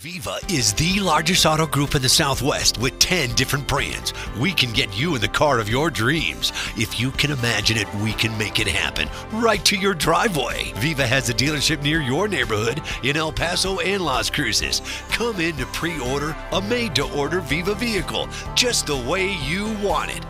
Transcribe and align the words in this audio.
Viva 0.00 0.36
is 0.50 0.74
the 0.74 1.00
largest 1.00 1.46
auto 1.46 1.66
group 1.66 1.94
in 1.94 2.02
the 2.02 2.08
Southwest 2.08 2.76
with 2.76 2.98
10 2.98 3.34
different 3.34 3.66
brands. 3.66 4.12
We 4.38 4.52
can 4.52 4.70
get 4.74 4.94
you 4.94 5.14
in 5.14 5.22
the 5.22 5.28
car 5.28 5.58
of 5.58 5.70
your 5.70 5.88
dreams. 5.88 6.52
If 6.76 7.00
you 7.00 7.10
can 7.10 7.30
imagine 7.30 7.78
it, 7.78 7.92
we 7.94 8.12
can 8.12 8.36
make 8.36 8.60
it 8.60 8.66
happen 8.66 9.08
right 9.32 9.64
to 9.64 9.74
your 9.74 9.94
driveway. 9.94 10.74
Viva 10.76 11.06
has 11.06 11.30
a 11.30 11.32
dealership 11.32 11.82
near 11.82 12.02
your 12.02 12.28
neighborhood 12.28 12.82
in 13.04 13.16
El 13.16 13.32
Paso 13.32 13.78
and 13.78 14.04
Las 14.04 14.28
Cruces. 14.28 14.82
Come 15.08 15.40
in 15.40 15.56
to 15.56 15.64
pre 15.72 15.98
order 15.98 16.36
a 16.52 16.60
made 16.60 16.94
to 16.96 17.10
order 17.16 17.40
Viva 17.40 17.74
vehicle 17.74 18.28
just 18.54 18.88
the 18.88 18.96
way 19.10 19.32
you 19.44 19.74
want 19.82 20.14
it. 20.14 20.22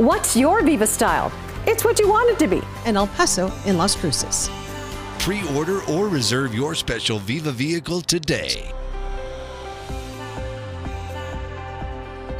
What's 0.00 0.36
your 0.36 0.64
Viva 0.64 0.88
style? 0.88 1.30
It's 1.68 1.84
what 1.84 2.00
you 2.00 2.08
want 2.08 2.30
it 2.30 2.40
to 2.40 2.48
be. 2.48 2.60
In 2.86 2.96
El 2.96 3.06
Paso 3.06 3.52
and 3.66 3.78
Las 3.78 3.94
Cruces. 3.94 4.50
Pre 5.20 5.46
order 5.54 5.80
or 5.84 6.08
reserve 6.08 6.52
your 6.52 6.74
special 6.74 7.20
Viva 7.20 7.52
vehicle 7.52 8.00
today. 8.00 8.72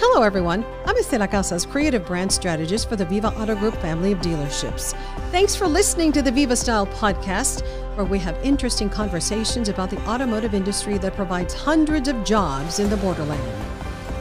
Hello, 0.04 0.24
everyone. 0.24 0.66
I'm 0.84 0.96
Estela 0.96 1.30
Casas, 1.30 1.64
creative 1.64 2.04
brand 2.04 2.32
strategist 2.32 2.88
for 2.88 2.96
the 2.96 3.04
Viva 3.04 3.28
Auto 3.38 3.54
Group 3.54 3.76
family 3.76 4.10
of 4.10 4.18
dealerships. 4.18 4.94
Thanks 5.30 5.54
for 5.54 5.68
listening 5.68 6.10
to 6.10 6.22
the 6.22 6.30
Viva 6.32 6.56
Style 6.56 6.88
podcast, 6.88 7.64
where 7.94 8.04
we 8.04 8.18
have 8.18 8.36
interesting 8.42 8.90
conversations 8.90 9.68
about 9.68 9.90
the 9.90 10.00
automotive 10.08 10.54
industry 10.54 10.98
that 10.98 11.14
provides 11.14 11.54
hundreds 11.54 12.08
of 12.08 12.24
jobs 12.24 12.80
in 12.80 12.90
the 12.90 12.96
borderland. 12.96 13.40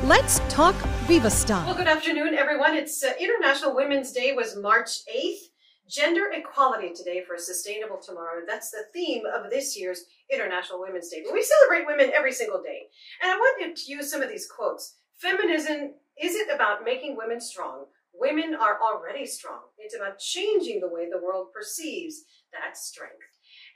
Let's 0.03 0.39
talk 0.49 0.75
Viva 1.07 1.31
Style. 1.31 1.65
Well, 1.65 1.75
good 1.75 1.87
afternoon, 1.87 2.35
everyone. 2.35 2.75
It's 2.75 3.03
uh, 3.03 3.13
International 3.19 3.75
Women's 3.75 4.11
Day 4.11 4.33
was 4.33 4.55
March 4.55 4.99
8th. 5.11 5.47
Gender 5.89 6.29
equality 6.31 6.93
today 6.93 7.23
for 7.27 7.33
a 7.33 7.39
sustainable 7.39 7.97
tomorrow. 7.97 8.43
That's 8.47 8.69
the 8.69 8.83
theme 8.93 9.23
of 9.25 9.49
this 9.49 9.75
year's 9.75 10.05
International 10.31 10.79
Women's 10.79 11.09
Day. 11.09 11.23
But 11.25 11.33
we 11.33 11.41
celebrate 11.41 11.87
women 11.87 12.13
every 12.15 12.33
single 12.33 12.61
day. 12.61 12.83
And 13.23 13.31
I 13.31 13.35
wanted 13.35 13.75
to 13.75 13.91
use 13.91 14.11
some 14.11 14.21
of 14.21 14.29
these 14.29 14.45
quotes. 14.47 14.97
Feminism 15.21 15.93
isn't 16.19 16.49
about 16.49 16.83
making 16.83 17.15
women 17.15 17.39
strong. 17.39 17.85
Women 18.13 18.55
are 18.55 18.79
already 18.81 19.25
strong. 19.25 19.61
It's 19.77 19.95
about 19.95 20.17
changing 20.17 20.81
the 20.81 20.89
way 20.89 21.09
the 21.09 21.21
world 21.21 21.47
perceives 21.53 22.23
that 22.51 22.75
strength. 22.75 23.21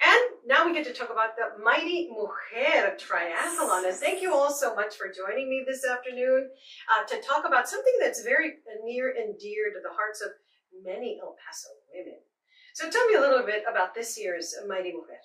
And 0.03 0.21
now 0.45 0.65
we 0.65 0.73
get 0.73 0.85
to 0.85 0.93
talk 0.93 1.09
about 1.11 1.37
the 1.37 1.63
Mighty 1.63 2.09
Mujer 2.09 2.97
Triathlon. 2.97 3.87
And 3.87 3.95
thank 3.95 4.21
you 4.21 4.33
all 4.33 4.52
so 4.52 4.75
much 4.75 4.95
for 4.95 5.07
joining 5.07 5.49
me 5.49 5.63
this 5.65 5.85
afternoon 5.85 6.49
uh, 6.91 7.05
to 7.07 7.21
talk 7.21 7.45
about 7.47 7.69
something 7.69 7.93
that's 8.02 8.23
very 8.23 8.55
near 8.83 9.09
and 9.09 9.37
dear 9.39 9.71
to 9.71 9.80
the 9.81 9.93
hearts 9.95 10.21
of 10.21 10.31
many 10.83 11.19
El 11.21 11.35
Paso 11.45 11.69
women. 11.93 12.19
So 12.73 12.89
tell 12.89 13.05
me 13.07 13.15
a 13.15 13.21
little 13.21 13.45
bit 13.45 13.63
about 13.69 13.95
this 13.95 14.19
year's 14.19 14.53
Mighty 14.67 14.91
Mujer. 14.91 15.21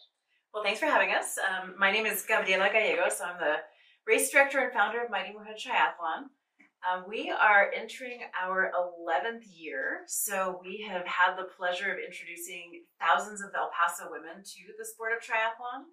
Well, 0.52 0.62
thanks 0.62 0.80
for 0.80 0.86
having 0.86 1.10
us. 1.12 1.38
Um, 1.38 1.74
my 1.78 1.90
name 1.90 2.06
is 2.06 2.24
Gabriela 2.28 2.68
Gallegos. 2.72 3.20
I'm 3.20 3.38
the 3.38 3.56
race 4.06 4.30
director 4.30 4.58
and 4.58 4.72
founder 4.72 5.02
of 5.02 5.10
Mighty 5.10 5.32
Mujer 5.32 5.54
Triathlon. 5.58 6.30
Um, 6.80 7.04
we 7.06 7.30
are 7.30 7.70
entering 7.76 8.20
our 8.42 8.72
11th 8.72 9.44
year, 9.52 10.00
so 10.06 10.58
we 10.64 10.86
have 10.88 11.06
had 11.06 11.36
the 11.36 11.48
pleasure 11.56 11.92
of 11.92 11.98
introducing 11.98 12.84
thousands 12.98 13.42
of 13.42 13.50
El 13.54 13.70
Paso 13.70 14.08
women 14.10 14.42
to 14.42 14.60
the 14.78 14.86
sport 14.86 15.12
of 15.12 15.20
triathlon, 15.20 15.84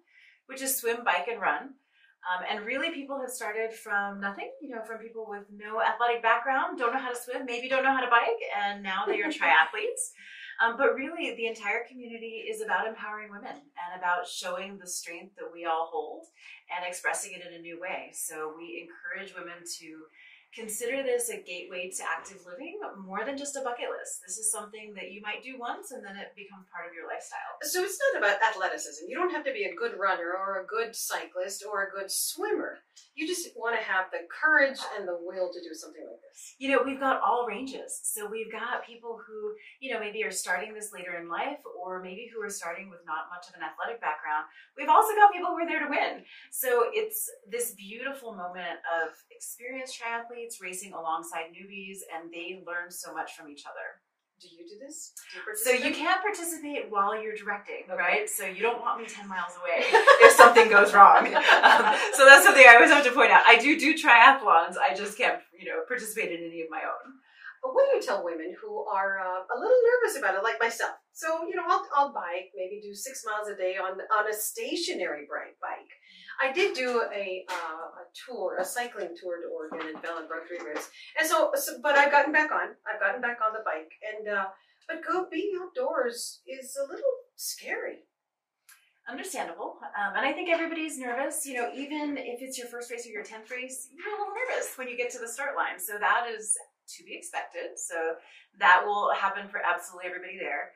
which 0.46 0.62
is 0.62 0.78
swim, 0.78 1.04
bike, 1.04 1.28
and 1.30 1.42
run. 1.42 1.76
Um, 2.24 2.44
and 2.50 2.64
really, 2.64 2.90
people 2.90 3.20
have 3.20 3.30
started 3.30 3.74
from 3.74 4.18
nothing, 4.18 4.50
you 4.62 4.70
know, 4.70 4.82
from 4.82 4.98
people 4.98 5.26
with 5.28 5.44
no 5.54 5.82
athletic 5.82 6.22
background, 6.22 6.78
don't 6.78 6.94
know 6.94 6.98
how 6.98 7.12
to 7.12 7.20
swim, 7.20 7.44
maybe 7.44 7.68
don't 7.68 7.84
know 7.84 7.92
how 7.92 8.00
to 8.00 8.10
bike, 8.10 8.40
and 8.56 8.82
now 8.82 9.04
they 9.06 9.20
are 9.20 9.28
triathletes. 9.28 10.16
Um, 10.60 10.76
but 10.76 10.94
really, 10.94 11.34
the 11.36 11.46
entire 11.46 11.84
community 11.88 12.44
is 12.50 12.62
about 12.62 12.86
empowering 12.86 13.30
women 13.30 13.54
and 13.54 13.90
about 13.96 14.26
showing 14.26 14.78
the 14.78 14.86
strength 14.86 15.36
that 15.36 15.52
we 15.52 15.64
all 15.64 15.88
hold 15.90 16.26
and 16.74 16.84
expressing 16.86 17.32
it 17.32 17.46
in 17.46 17.54
a 17.54 17.62
new 17.62 17.80
way. 17.80 18.10
So 18.12 18.54
we 18.56 18.88
encourage 18.88 19.34
women 19.34 19.62
to 19.78 20.06
consider 20.54 21.02
this 21.02 21.28
a 21.28 21.36
gateway 21.42 21.90
to 21.90 22.02
active 22.02 22.40
living 22.46 22.80
more 22.98 23.24
than 23.24 23.36
just 23.36 23.56
a 23.56 23.60
bucket 23.60 23.90
list. 23.90 24.20
This 24.26 24.38
is 24.38 24.50
something 24.50 24.94
that 24.96 25.12
you 25.12 25.20
might 25.20 25.42
do 25.42 25.58
once 25.58 25.92
and 25.92 26.04
then 26.04 26.16
it 26.16 26.32
becomes 26.34 26.66
part 26.72 26.88
of 26.88 26.94
your 26.94 27.06
lifestyle. 27.06 27.60
So 27.62 27.82
it's 27.84 28.00
not 28.12 28.18
about 28.18 28.42
athleticism. 28.42 29.04
You 29.08 29.16
don't 29.16 29.30
have 29.30 29.44
to 29.44 29.52
be 29.52 29.64
a 29.64 29.76
good 29.76 29.98
runner 29.98 30.32
or 30.32 30.60
a 30.60 30.66
good 30.66 30.96
cyclist 30.96 31.64
or 31.64 31.84
a 31.84 31.90
good 31.90 32.10
swimmer. 32.10 32.78
You 33.14 33.26
just 33.26 33.48
want 33.56 33.78
to 33.78 33.82
have 33.82 34.06
the 34.10 34.26
courage 34.30 34.78
and 34.96 35.06
the 35.06 35.18
will 35.18 35.52
to 35.52 35.60
do 35.60 35.74
something 35.74 36.02
like 36.02 36.20
this. 36.22 36.54
You 36.58 36.70
know, 36.70 36.82
we've 36.84 37.00
got 37.00 37.20
all 37.20 37.46
ranges. 37.46 38.00
So 38.04 38.26
we've 38.26 38.50
got 38.50 38.86
people 38.86 39.18
who, 39.18 39.54
you 39.80 39.92
know, 39.92 40.00
maybe 40.00 40.22
are 40.24 40.30
starting 40.30 40.74
this 40.74 40.92
later 40.92 41.16
in 41.18 41.28
life 41.28 41.58
or 41.78 42.02
maybe 42.02 42.30
who 42.32 42.40
are 42.42 42.50
starting 42.50 42.90
with 42.90 43.00
not 43.06 43.30
much 43.30 43.48
of 43.48 43.54
an 43.54 43.66
athletic 43.66 44.00
background. 44.00 44.46
We've 44.76 44.88
also 44.88 45.14
got 45.14 45.32
people 45.32 45.50
who 45.50 45.58
are 45.58 45.68
there 45.68 45.84
to 45.84 45.90
win. 45.90 46.24
So 46.50 46.90
it's 46.92 47.28
this 47.48 47.74
beautiful 47.74 48.32
moment 48.32 48.78
of 48.86 49.10
experienced 49.30 49.98
triathletes 49.98 50.62
racing 50.62 50.92
alongside 50.92 51.50
newbies, 51.50 51.98
and 52.14 52.30
they 52.32 52.62
learn 52.66 52.90
so 52.90 53.12
much 53.12 53.34
from 53.34 53.48
each 53.48 53.64
other. 53.66 54.00
Do 54.40 54.46
you 54.46 54.68
do 54.68 54.78
this? 54.78 55.12
Do 55.32 55.38
you 55.50 55.56
so 55.56 55.70
you 55.72 55.92
can't 55.92 56.22
participate 56.22 56.86
while 56.90 57.20
you're 57.20 57.34
directing, 57.34 57.90
okay. 57.90 57.98
right? 57.98 58.28
So 58.28 58.46
you 58.46 58.62
don't 58.62 58.80
want 58.80 59.00
me 59.00 59.06
10 59.06 59.26
miles 59.28 59.52
away 59.58 59.82
if 60.22 60.32
something 60.36 60.68
goes 60.70 60.94
wrong. 60.94 61.26
Um, 61.26 61.82
so 62.14 62.24
that's 62.24 62.44
something 62.44 62.62
I 62.62 62.74
always 62.76 62.90
have 62.90 63.04
to 63.04 63.10
point 63.10 63.32
out. 63.32 63.42
I 63.48 63.58
do 63.58 63.78
do 63.78 63.94
triathlons. 63.94 64.78
I 64.78 64.94
just 64.94 65.18
can't, 65.18 65.40
you 65.58 65.66
know, 65.66 65.82
participate 65.88 66.30
in 66.30 66.46
any 66.46 66.62
of 66.62 66.70
my 66.70 66.82
own. 66.86 67.18
But 67.62 67.74
what 67.74 67.90
do 67.90 67.96
you 67.96 68.02
tell 68.02 68.22
women 68.22 68.54
who 68.62 68.86
are 68.86 69.18
uh, 69.18 69.42
a 69.42 69.56
little 69.58 69.82
nervous 69.82 70.16
about 70.16 70.36
it, 70.38 70.46
like 70.46 70.60
myself? 70.60 70.94
So, 71.12 71.42
you 71.50 71.56
know, 71.56 71.66
I'll, 71.66 71.82
I'll 71.94 72.12
bike, 72.14 72.54
maybe 72.54 72.80
do 72.80 72.94
six 72.94 73.24
miles 73.26 73.48
a 73.48 73.56
day 73.56 73.74
on, 73.74 73.98
on 74.14 74.30
a 74.30 74.34
stationary 74.34 75.26
bike. 75.26 75.90
I 76.40 76.52
did 76.52 76.74
do 76.74 77.02
a, 77.12 77.44
uh, 77.48 77.52
a 77.52 78.04
tour, 78.26 78.58
a 78.60 78.64
cycling 78.64 79.14
tour 79.20 79.38
to 79.42 79.48
Oregon 79.48 79.94
and 79.94 80.02
fell 80.02 80.18
and 80.18 80.28
ribs. 80.30 80.88
And 81.18 81.28
so, 81.28 81.50
so, 81.54 81.80
but 81.82 81.96
I've 81.96 82.12
gotten 82.12 82.32
back 82.32 82.52
on. 82.52 82.74
I've 82.86 83.00
gotten 83.00 83.20
back 83.20 83.38
on 83.44 83.52
the 83.52 83.64
bike. 83.64 83.90
And, 84.06 84.28
uh, 84.28 84.46
but 84.86 85.02
go 85.04 85.26
being 85.30 85.52
outdoors 85.60 86.40
is 86.46 86.76
a 86.76 86.88
little 86.88 87.12
scary. 87.36 88.04
Understandable. 89.10 89.78
Um, 89.82 90.14
and 90.16 90.26
I 90.26 90.32
think 90.32 90.48
everybody's 90.50 90.98
nervous. 90.98 91.44
You 91.44 91.54
know, 91.54 91.70
even 91.74 92.16
if 92.18 92.40
it's 92.40 92.58
your 92.58 92.68
first 92.68 92.90
race 92.90 93.06
or 93.06 93.10
your 93.10 93.24
10th 93.24 93.50
race, 93.50 93.88
you're 93.90 94.14
a 94.14 94.18
little 94.18 94.34
nervous 94.34 94.76
when 94.76 94.88
you 94.88 94.96
get 94.96 95.10
to 95.12 95.18
the 95.18 95.28
start 95.28 95.56
line. 95.56 95.80
So 95.80 95.94
that 95.98 96.26
is 96.30 96.56
to 96.96 97.04
be 97.04 97.16
expected. 97.16 97.76
So 97.76 98.14
that 98.60 98.82
will 98.84 99.10
happen 99.14 99.48
for 99.48 99.60
absolutely 99.64 100.08
everybody 100.08 100.38
there. 100.38 100.72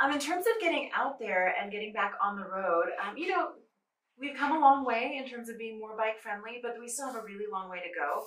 Um, 0.00 0.12
in 0.12 0.18
terms 0.18 0.46
of 0.46 0.60
getting 0.60 0.90
out 0.94 1.18
there 1.18 1.54
and 1.60 1.72
getting 1.72 1.92
back 1.92 2.12
on 2.22 2.36
the 2.36 2.44
road, 2.44 2.86
um, 3.00 3.16
you 3.16 3.28
know, 3.28 3.52
we've 4.20 4.36
come 4.36 4.56
a 4.56 4.60
long 4.60 4.84
way 4.84 5.20
in 5.22 5.28
terms 5.28 5.48
of 5.48 5.58
being 5.58 5.78
more 5.78 5.96
bike 5.96 6.20
friendly, 6.22 6.60
but 6.62 6.72
we 6.80 6.88
still 6.88 7.06
have 7.06 7.16
a 7.16 7.24
really 7.24 7.46
long 7.50 7.70
way 7.70 7.78
to 7.78 7.92
go. 7.94 8.24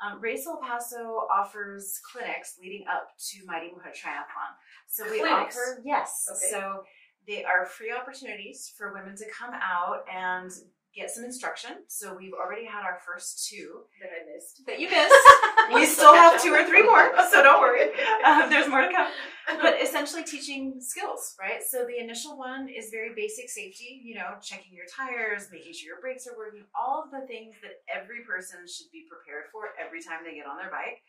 Um, 0.00 0.20
Race 0.20 0.46
El 0.46 0.58
Paso 0.58 1.26
offers 1.32 2.00
clinics 2.12 2.56
leading 2.60 2.84
up 2.86 3.08
to 3.30 3.44
Mighty 3.46 3.66
Mujer 3.66 3.90
Triathlon. 3.90 4.54
So 4.86 5.10
we 5.10 5.20
clinics. 5.20 5.56
offer, 5.56 5.82
yes. 5.84 6.26
Okay. 6.30 6.50
So 6.50 6.84
they 7.26 7.44
are 7.44 7.66
free 7.66 7.92
opportunities 7.92 8.72
for 8.76 8.92
women 8.92 9.16
to 9.16 9.24
come 9.36 9.54
out 9.54 10.04
and 10.12 10.50
get 10.94 11.10
some 11.10 11.24
instruction. 11.24 11.70
So 11.88 12.16
we've 12.16 12.32
already 12.32 12.64
had 12.64 12.82
our 12.82 12.98
first 13.06 13.48
two 13.48 13.82
that 14.00 14.10
I 14.10 14.34
missed. 14.34 14.62
That 14.66 14.80
you 14.80 14.88
missed. 14.88 15.14
we 15.74 15.86
still 15.86 16.14
have 16.14 16.42
two 16.42 16.52
or 16.52 16.64
three 16.64 16.82
more, 16.82 17.12
so 17.30 17.42
don't 17.42 17.60
worry. 17.60 17.90
Um, 18.24 18.50
there's 18.50 18.68
more 18.68 18.82
to 18.82 18.92
come. 18.92 19.06
But 19.48 19.80
essentially 19.80 20.24
teaching 20.24 20.76
skills, 20.78 21.34
right? 21.40 21.64
So 21.64 21.86
the 21.88 21.96
initial 21.98 22.36
one 22.36 22.68
is 22.68 22.90
very 22.90 23.14
basic 23.16 23.48
safety, 23.48 24.00
you 24.04 24.14
know, 24.14 24.36
checking 24.42 24.76
your 24.76 24.84
tires, 24.84 25.48
making 25.50 25.72
sure 25.72 25.96
your 25.96 26.00
brakes 26.00 26.28
are 26.28 26.36
working, 26.36 26.64
all 26.76 27.02
of 27.02 27.10
the 27.10 27.26
things 27.26 27.56
that 27.64 27.80
every 27.88 28.20
person 28.28 28.60
should 28.68 28.92
be 28.92 29.08
prepared 29.08 29.48
for 29.50 29.72
every 29.80 30.02
time 30.02 30.20
they 30.20 30.36
get 30.36 30.46
on 30.46 30.58
their 30.58 30.70
bike. 30.70 31.00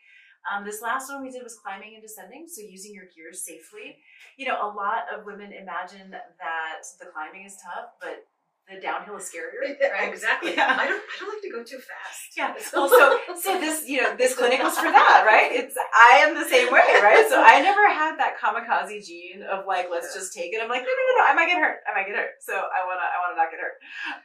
Um, 0.48 0.64
this 0.64 0.80
last 0.80 1.12
one 1.12 1.20
we 1.20 1.30
did 1.30 1.44
was 1.44 1.60
climbing 1.60 1.92
and 1.92 2.02
descending, 2.02 2.48
so 2.48 2.64
using 2.64 2.94
your 2.94 3.12
gears 3.14 3.44
safely. 3.44 4.00
You 4.38 4.48
know, 4.48 4.56
a 4.56 4.72
lot 4.72 5.04
of 5.12 5.26
women 5.28 5.52
imagine 5.52 6.10
that 6.10 6.80
the 6.98 7.12
climbing 7.12 7.44
is 7.44 7.60
tough, 7.60 7.92
but 8.00 8.24
the 8.70 8.80
downhill 8.80 9.16
is 9.16 9.28
scarier. 9.28 9.58
Right? 9.90 10.12
Exactly. 10.12 10.54
Yeah. 10.54 10.78
I 10.78 10.86
don't. 10.86 11.02
I 11.02 11.14
don't 11.18 11.28
like 11.28 11.42
to 11.42 11.50
go 11.50 11.64
too 11.64 11.82
fast. 11.82 12.36
Yeah. 12.36 12.54
Well, 12.72 12.88
so 12.88 13.18
so 13.34 13.58
this 13.58 13.88
you 13.88 14.00
know 14.00 14.14
this 14.16 14.36
clinic 14.36 14.62
was 14.62 14.78
for 14.78 14.88
that, 14.88 15.24
right? 15.26 15.50
It's 15.50 15.74
I 15.76 16.22
am 16.22 16.38
the 16.38 16.46
same 16.46 16.70
way, 16.70 16.86
right? 17.02 17.26
So 17.28 17.42
I 17.42 17.60
never 17.60 17.82
had 17.90 18.16
that 18.22 18.38
kamikaze 18.38 19.04
gene 19.04 19.42
of 19.42 19.66
like 19.66 19.88
let's 19.90 20.14
just 20.14 20.32
take 20.32 20.54
it. 20.54 20.62
I'm 20.62 20.70
like 20.70 20.86
no 20.86 20.92
no 20.92 21.02
no 21.10 21.14
no 21.18 21.24
I 21.26 21.34
might 21.34 21.50
get 21.50 21.58
hurt. 21.58 21.82
I 21.84 21.92
might 21.96 22.06
get 22.06 22.16
hurt. 22.16 22.38
So 22.40 22.54
I 22.54 22.86
wanna 22.86 23.02
I 23.02 23.16
wanna 23.18 23.36
not 23.36 23.50
get 23.50 23.60
hurt. 23.60 23.76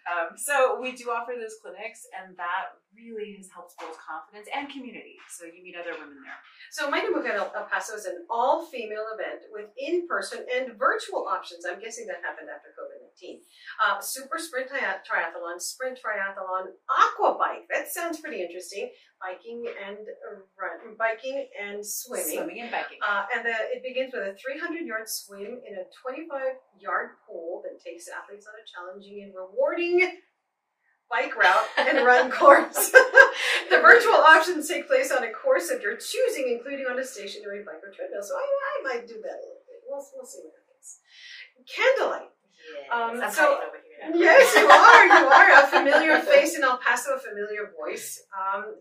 Um, 0.06 0.38
so 0.38 0.78
we 0.80 0.94
do 0.94 1.10
offer 1.10 1.34
those 1.34 1.58
clinics, 1.60 2.06
and 2.14 2.38
that 2.38 2.78
really 2.96 3.36
has 3.36 3.52
helped 3.52 3.76
build 3.80 3.96
confidence 4.00 4.48
and 4.56 4.72
community. 4.72 5.20
So 5.28 5.46
you 5.46 5.60
meet 5.60 5.76
other 5.76 5.98
women 6.00 6.24
there. 6.24 6.40
So 6.72 6.88
my 6.90 7.04
new 7.04 7.12
Mighty 7.12 7.28
Mujer 7.28 7.52
El 7.56 7.68
Paso 7.68 7.96
is 7.96 8.06
an 8.06 8.26
all-female 8.30 9.14
event 9.14 9.52
with 9.52 9.68
in-person 9.78 10.48
and 10.48 10.80
virtual 10.80 11.28
options. 11.28 11.68
I'm 11.68 11.80
guessing 11.80 12.08
that 12.08 12.24
happened 12.24 12.48
after 12.48 12.72
COVID-19. 12.72 13.44
Uh, 13.84 14.00
super 14.00 14.35
sprint 14.38 14.70
triathlon, 14.72 15.60
sprint 15.60 15.98
triathlon, 16.00 16.72
aqua 16.90 17.38
bike. 17.38 17.68
That 17.74 17.92
sounds 17.92 18.20
pretty 18.20 18.42
interesting. 18.42 18.92
Biking 19.22 19.66
and 19.86 19.98
run, 20.60 20.96
biking 20.98 21.48
and 21.62 21.86
swimming. 21.86 22.36
Swimming 22.38 22.62
and 22.62 22.72
biking. 22.72 23.00
Uh, 23.02 23.26
and 23.36 23.46
the, 23.46 23.56
it 23.74 23.82
begins 23.84 24.14
with 24.14 24.24
a 24.24 24.36
300-yard 24.38 25.08
swim 25.08 25.62
in 25.66 25.76
a 25.76 25.86
25-yard 26.04 27.10
pool 27.28 27.64
that 27.64 27.82
takes 27.84 28.08
athletes 28.08 28.46
on 28.48 28.54
a 28.60 28.64
challenging 28.68 29.24
and 29.24 29.34
rewarding 29.34 30.20
bike 31.10 31.36
route 31.36 31.68
and 31.78 32.06
run 32.06 32.32
course. 32.40 32.92
the 33.70 33.80
virtual 33.82 34.16
options 34.16 34.68
take 34.68 34.88
place 34.88 35.12
on 35.12 35.24
a 35.24 35.32
course 35.32 35.70
of 35.70 35.82
your 35.82 35.96
choosing, 35.98 36.50
including 36.58 36.86
on 36.90 37.00
a 37.00 37.06
stationary 37.06 37.64
bike 37.64 37.82
or 37.84 37.94
treadmill. 37.94 38.22
So 38.24 38.36
I, 38.36 38.42
I 38.46 38.84
might 38.84 39.08
do 39.08 39.16
that 39.22 39.38
a 39.38 39.44
little 39.46 39.64
bit. 39.70 39.80
We'll, 39.88 40.06
we'll 40.16 40.26
see 40.26 40.42
what 40.44 40.54
happens. 40.58 41.00
Candlelight. 41.70 42.30
Yes, 42.66 42.90
Um, 42.90 43.32
so- 43.32 43.60
Yes, 44.14 44.56
you 44.56 44.68
are. 44.68 45.06
You 45.06 45.28
are 45.28 45.64
a 45.64 45.68
familiar 45.68 46.20
face 46.20 46.56
in 46.56 46.64
El 46.64 46.78
Paso, 46.78 47.16
a 47.16 47.20
familiar 47.20 47.72
voice. 47.74 48.22
Um, 48.30 48.76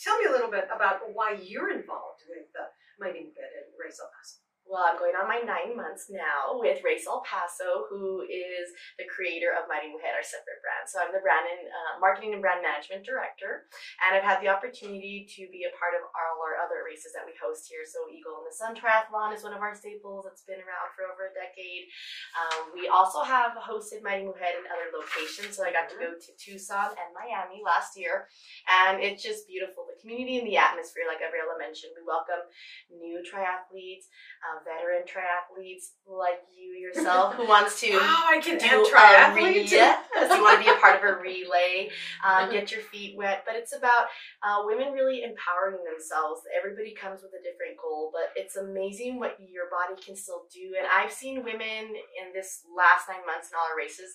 tell 0.00 0.18
me 0.18 0.26
a 0.26 0.32
little 0.32 0.50
bit 0.50 0.68
about 0.74 1.00
why 1.12 1.36
you're 1.42 1.70
involved 1.70 2.22
with 2.28 2.48
the 2.54 2.70
Mighty 2.98 3.34
Bed 3.34 3.50
and 3.58 3.68
Race 3.78 3.98
El 4.00 4.08
Paso. 4.08 4.40
Well, 4.64 4.80
I'm 4.80 4.96
going 4.96 5.12
on 5.12 5.28
my 5.28 5.44
nine 5.44 5.76
months 5.76 6.08
now 6.08 6.56
with 6.56 6.80
Race 6.80 7.04
El 7.04 7.20
Paso, 7.20 7.84
who 7.92 8.24
is 8.24 8.72
the 8.96 9.04
creator 9.04 9.52
of 9.52 9.68
Mighty 9.68 9.92
Mujer, 9.92 10.08
our 10.08 10.24
separate 10.24 10.64
brand. 10.64 10.88
So 10.88 11.04
I'm 11.04 11.12
the 11.12 11.20
brand 11.20 11.44
and 11.44 11.68
uh, 11.68 12.00
marketing 12.00 12.32
and 12.32 12.40
brand 12.40 12.64
management 12.64 13.04
director, 13.04 13.68
and 14.00 14.16
I've 14.16 14.24
had 14.24 14.40
the 14.40 14.48
opportunity 14.48 15.28
to 15.36 15.52
be 15.52 15.68
a 15.68 15.72
part 15.76 15.92
of 15.92 16.08
all 16.24 16.40
our 16.40 16.56
other 16.60 16.80
races 16.84 17.12
that 17.12 17.24
we 17.28 17.32
host 17.36 17.68
here. 17.68 17.84
So 17.84 18.08
Eagle 18.08 18.40
in 18.42 18.48
the 18.48 18.54
Sun 18.56 18.74
Triathlon 18.80 19.32
is 19.36 19.44
one 19.44 19.52
of 19.52 19.60
our 19.60 19.76
staples 19.76 20.24
that's 20.24 20.44
been 20.48 20.60
around 20.60 20.88
for 20.96 21.04
over 21.08 21.28
a 21.28 21.34
decade. 21.36 21.88
Um, 22.34 22.72
we 22.72 22.88
also 22.88 23.20
have 23.22 23.52
hosted 23.60 24.00
Mighty 24.00 24.24
Mujer 24.24 24.56
in 24.56 24.66
other 24.68 24.88
locations. 24.94 25.56
So 25.56 25.62
I 25.66 25.70
got 25.74 25.88
to 25.92 25.98
go 26.00 26.14
to 26.16 26.30
Tucson 26.40 26.96
and 26.96 27.10
Miami 27.12 27.60
last 27.60 27.94
year, 27.98 28.28
and 28.68 29.00
it's 29.02 29.20
just 29.22 29.46
beautiful. 29.46 29.84
The 29.88 30.00
community 30.00 30.40
and 30.40 30.46
the 30.48 30.56
atmosphere, 30.56 31.04
like 31.08 31.20
Gabriela 31.20 31.56
mentioned, 31.60 31.92
we 31.96 32.02
welcome 32.06 32.42
new 32.90 33.20
triathletes 33.22 34.08
uh, 34.44 34.60
veteran 34.64 35.02
triathletes 35.08 35.96
like 36.06 36.40
you 36.56 36.72
yourself 36.76 37.34
who 37.34 37.46
wants 37.48 37.80
to 37.80 37.88
Oh, 37.92 38.24
I 38.28 38.40
can 38.40 38.58
do 38.58 38.66
a 38.66 38.84
triathlete. 38.88 39.70
yes, 39.70 40.04
you 40.14 40.42
want 40.42 40.60
to 40.60 40.64
be 40.64 40.70
a 40.70 40.78
part 40.80 40.96
of 40.96 41.04
a 41.04 41.20
relay, 41.22 41.90
um, 42.24 42.50
get 42.50 42.70
your 42.72 42.80
feet 42.82 43.16
wet. 43.16 43.42
But 43.46 43.56
it's 43.56 43.74
about 43.74 44.06
uh, 44.42 44.62
women 44.64 44.92
really 44.92 45.22
empowering 45.22 45.78
themselves. 45.84 46.13
Everybody 46.56 46.94
comes 46.94 47.22
with 47.22 47.32
a 47.34 47.42
different 47.42 47.76
goal, 47.80 48.10
but 48.12 48.30
it's 48.36 48.56
amazing 48.56 49.18
what 49.18 49.36
your 49.40 49.66
body 49.68 50.00
can 50.00 50.16
still 50.16 50.46
do. 50.52 50.74
And 50.78 50.86
I've 50.86 51.12
seen 51.12 51.44
women 51.44 51.92
in 51.92 52.32
this 52.32 52.62
last 52.70 53.08
nine 53.08 53.26
months 53.26 53.50
in 53.50 53.58
all 53.58 53.66
our 53.70 53.76
races, 53.76 54.14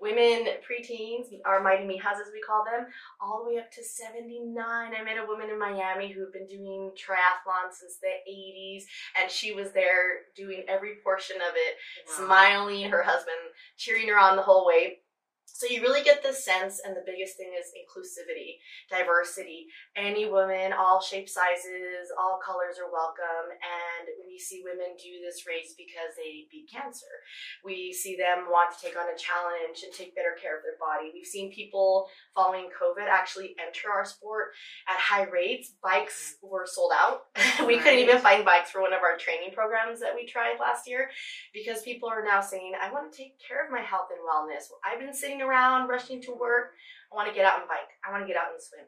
women 0.00 0.46
preteens, 0.62 1.32
our 1.44 1.62
mighty 1.62 1.84
mijas 1.84 2.20
as 2.20 2.30
we 2.32 2.40
call 2.40 2.64
them, 2.64 2.86
all 3.20 3.42
the 3.42 3.50
way 3.50 3.58
up 3.58 3.70
to 3.72 3.82
79. 3.82 4.54
I 4.58 5.02
met 5.02 5.18
a 5.18 5.26
woman 5.26 5.50
in 5.50 5.58
Miami 5.58 6.12
who 6.12 6.20
had 6.20 6.32
been 6.32 6.46
doing 6.46 6.92
triathlon 6.94 7.72
since 7.72 7.98
the 7.98 8.12
80s, 8.30 8.84
and 9.20 9.30
she 9.30 9.52
was 9.52 9.72
there 9.72 10.28
doing 10.36 10.64
every 10.68 10.96
portion 11.02 11.36
of 11.36 11.54
it, 11.56 11.76
smiling, 12.06 12.90
her 12.90 13.02
husband 13.02 13.36
cheering 13.76 14.08
her 14.08 14.18
on 14.18 14.36
the 14.36 14.42
whole 14.42 14.66
way. 14.66 15.00
So 15.58 15.66
you 15.66 15.82
really 15.82 16.04
get 16.04 16.22
this 16.22 16.44
sense, 16.44 16.80
and 16.86 16.94
the 16.94 17.02
biggest 17.02 17.36
thing 17.36 17.50
is 17.50 17.74
inclusivity, 17.74 18.62
diversity. 18.88 19.66
Any 19.96 20.30
woman, 20.30 20.70
all 20.72 21.02
shapes, 21.02 21.34
sizes, 21.34 22.14
all 22.16 22.38
colors 22.38 22.78
are 22.78 22.86
welcome, 22.86 23.50
and 23.50 23.87
we 24.38 24.40
see 24.40 24.62
women 24.62 24.94
do 24.94 25.18
this 25.18 25.50
race 25.50 25.74
because 25.74 26.14
they 26.14 26.46
beat 26.46 26.70
cancer. 26.70 27.10
We 27.64 27.92
see 27.92 28.14
them 28.14 28.46
want 28.46 28.70
to 28.70 28.78
take 28.78 28.94
on 28.94 29.10
a 29.10 29.18
challenge 29.18 29.82
and 29.82 29.90
take 29.90 30.14
better 30.14 30.38
care 30.40 30.54
of 30.54 30.62
their 30.62 30.78
body. 30.78 31.10
We've 31.10 31.26
seen 31.26 31.50
people 31.50 32.06
following 32.36 32.70
COVID 32.70 33.10
actually 33.10 33.58
enter 33.58 33.90
our 33.90 34.04
sport 34.04 34.54
at 34.86 34.94
high 34.94 35.26
rates. 35.26 35.74
Bikes 35.82 36.38
mm-hmm. 36.38 36.54
were 36.54 36.70
sold 36.70 36.92
out. 36.94 37.26
we 37.66 37.82
couldn't 37.82 37.98
even 37.98 38.22
find 38.22 38.44
bikes 38.44 38.70
for 38.70 38.80
one 38.80 38.94
of 38.94 39.02
our 39.02 39.18
training 39.18 39.50
programs 39.58 39.98
that 39.98 40.14
we 40.14 40.24
tried 40.24 40.62
last 40.62 40.86
year 40.86 41.10
because 41.52 41.82
people 41.82 42.08
are 42.08 42.22
now 42.22 42.40
saying, 42.40 42.78
I 42.78 42.92
want 42.92 43.10
to 43.10 43.18
take 43.18 43.42
care 43.42 43.66
of 43.66 43.72
my 43.74 43.82
health 43.82 44.14
and 44.14 44.22
wellness. 44.22 44.70
I've 44.86 45.02
been 45.02 45.14
sitting 45.14 45.42
around 45.42 45.88
rushing 45.88 46.22
to 46.22 46.30
work. 46.30 46.78
I 47.10 47.16
want 47.16 47.26
to 47.26 47.34
get 47.34 47.44
out 47.44 47.58
and 47.58 47.66
bike. 47.66 47.90
I 48.06 48.12
want 48.12 48.22
to 48.22 48.28
get 48.28 48.38
out 48.38 48.54
and 48.54 48.62
swim. 48.62 48.86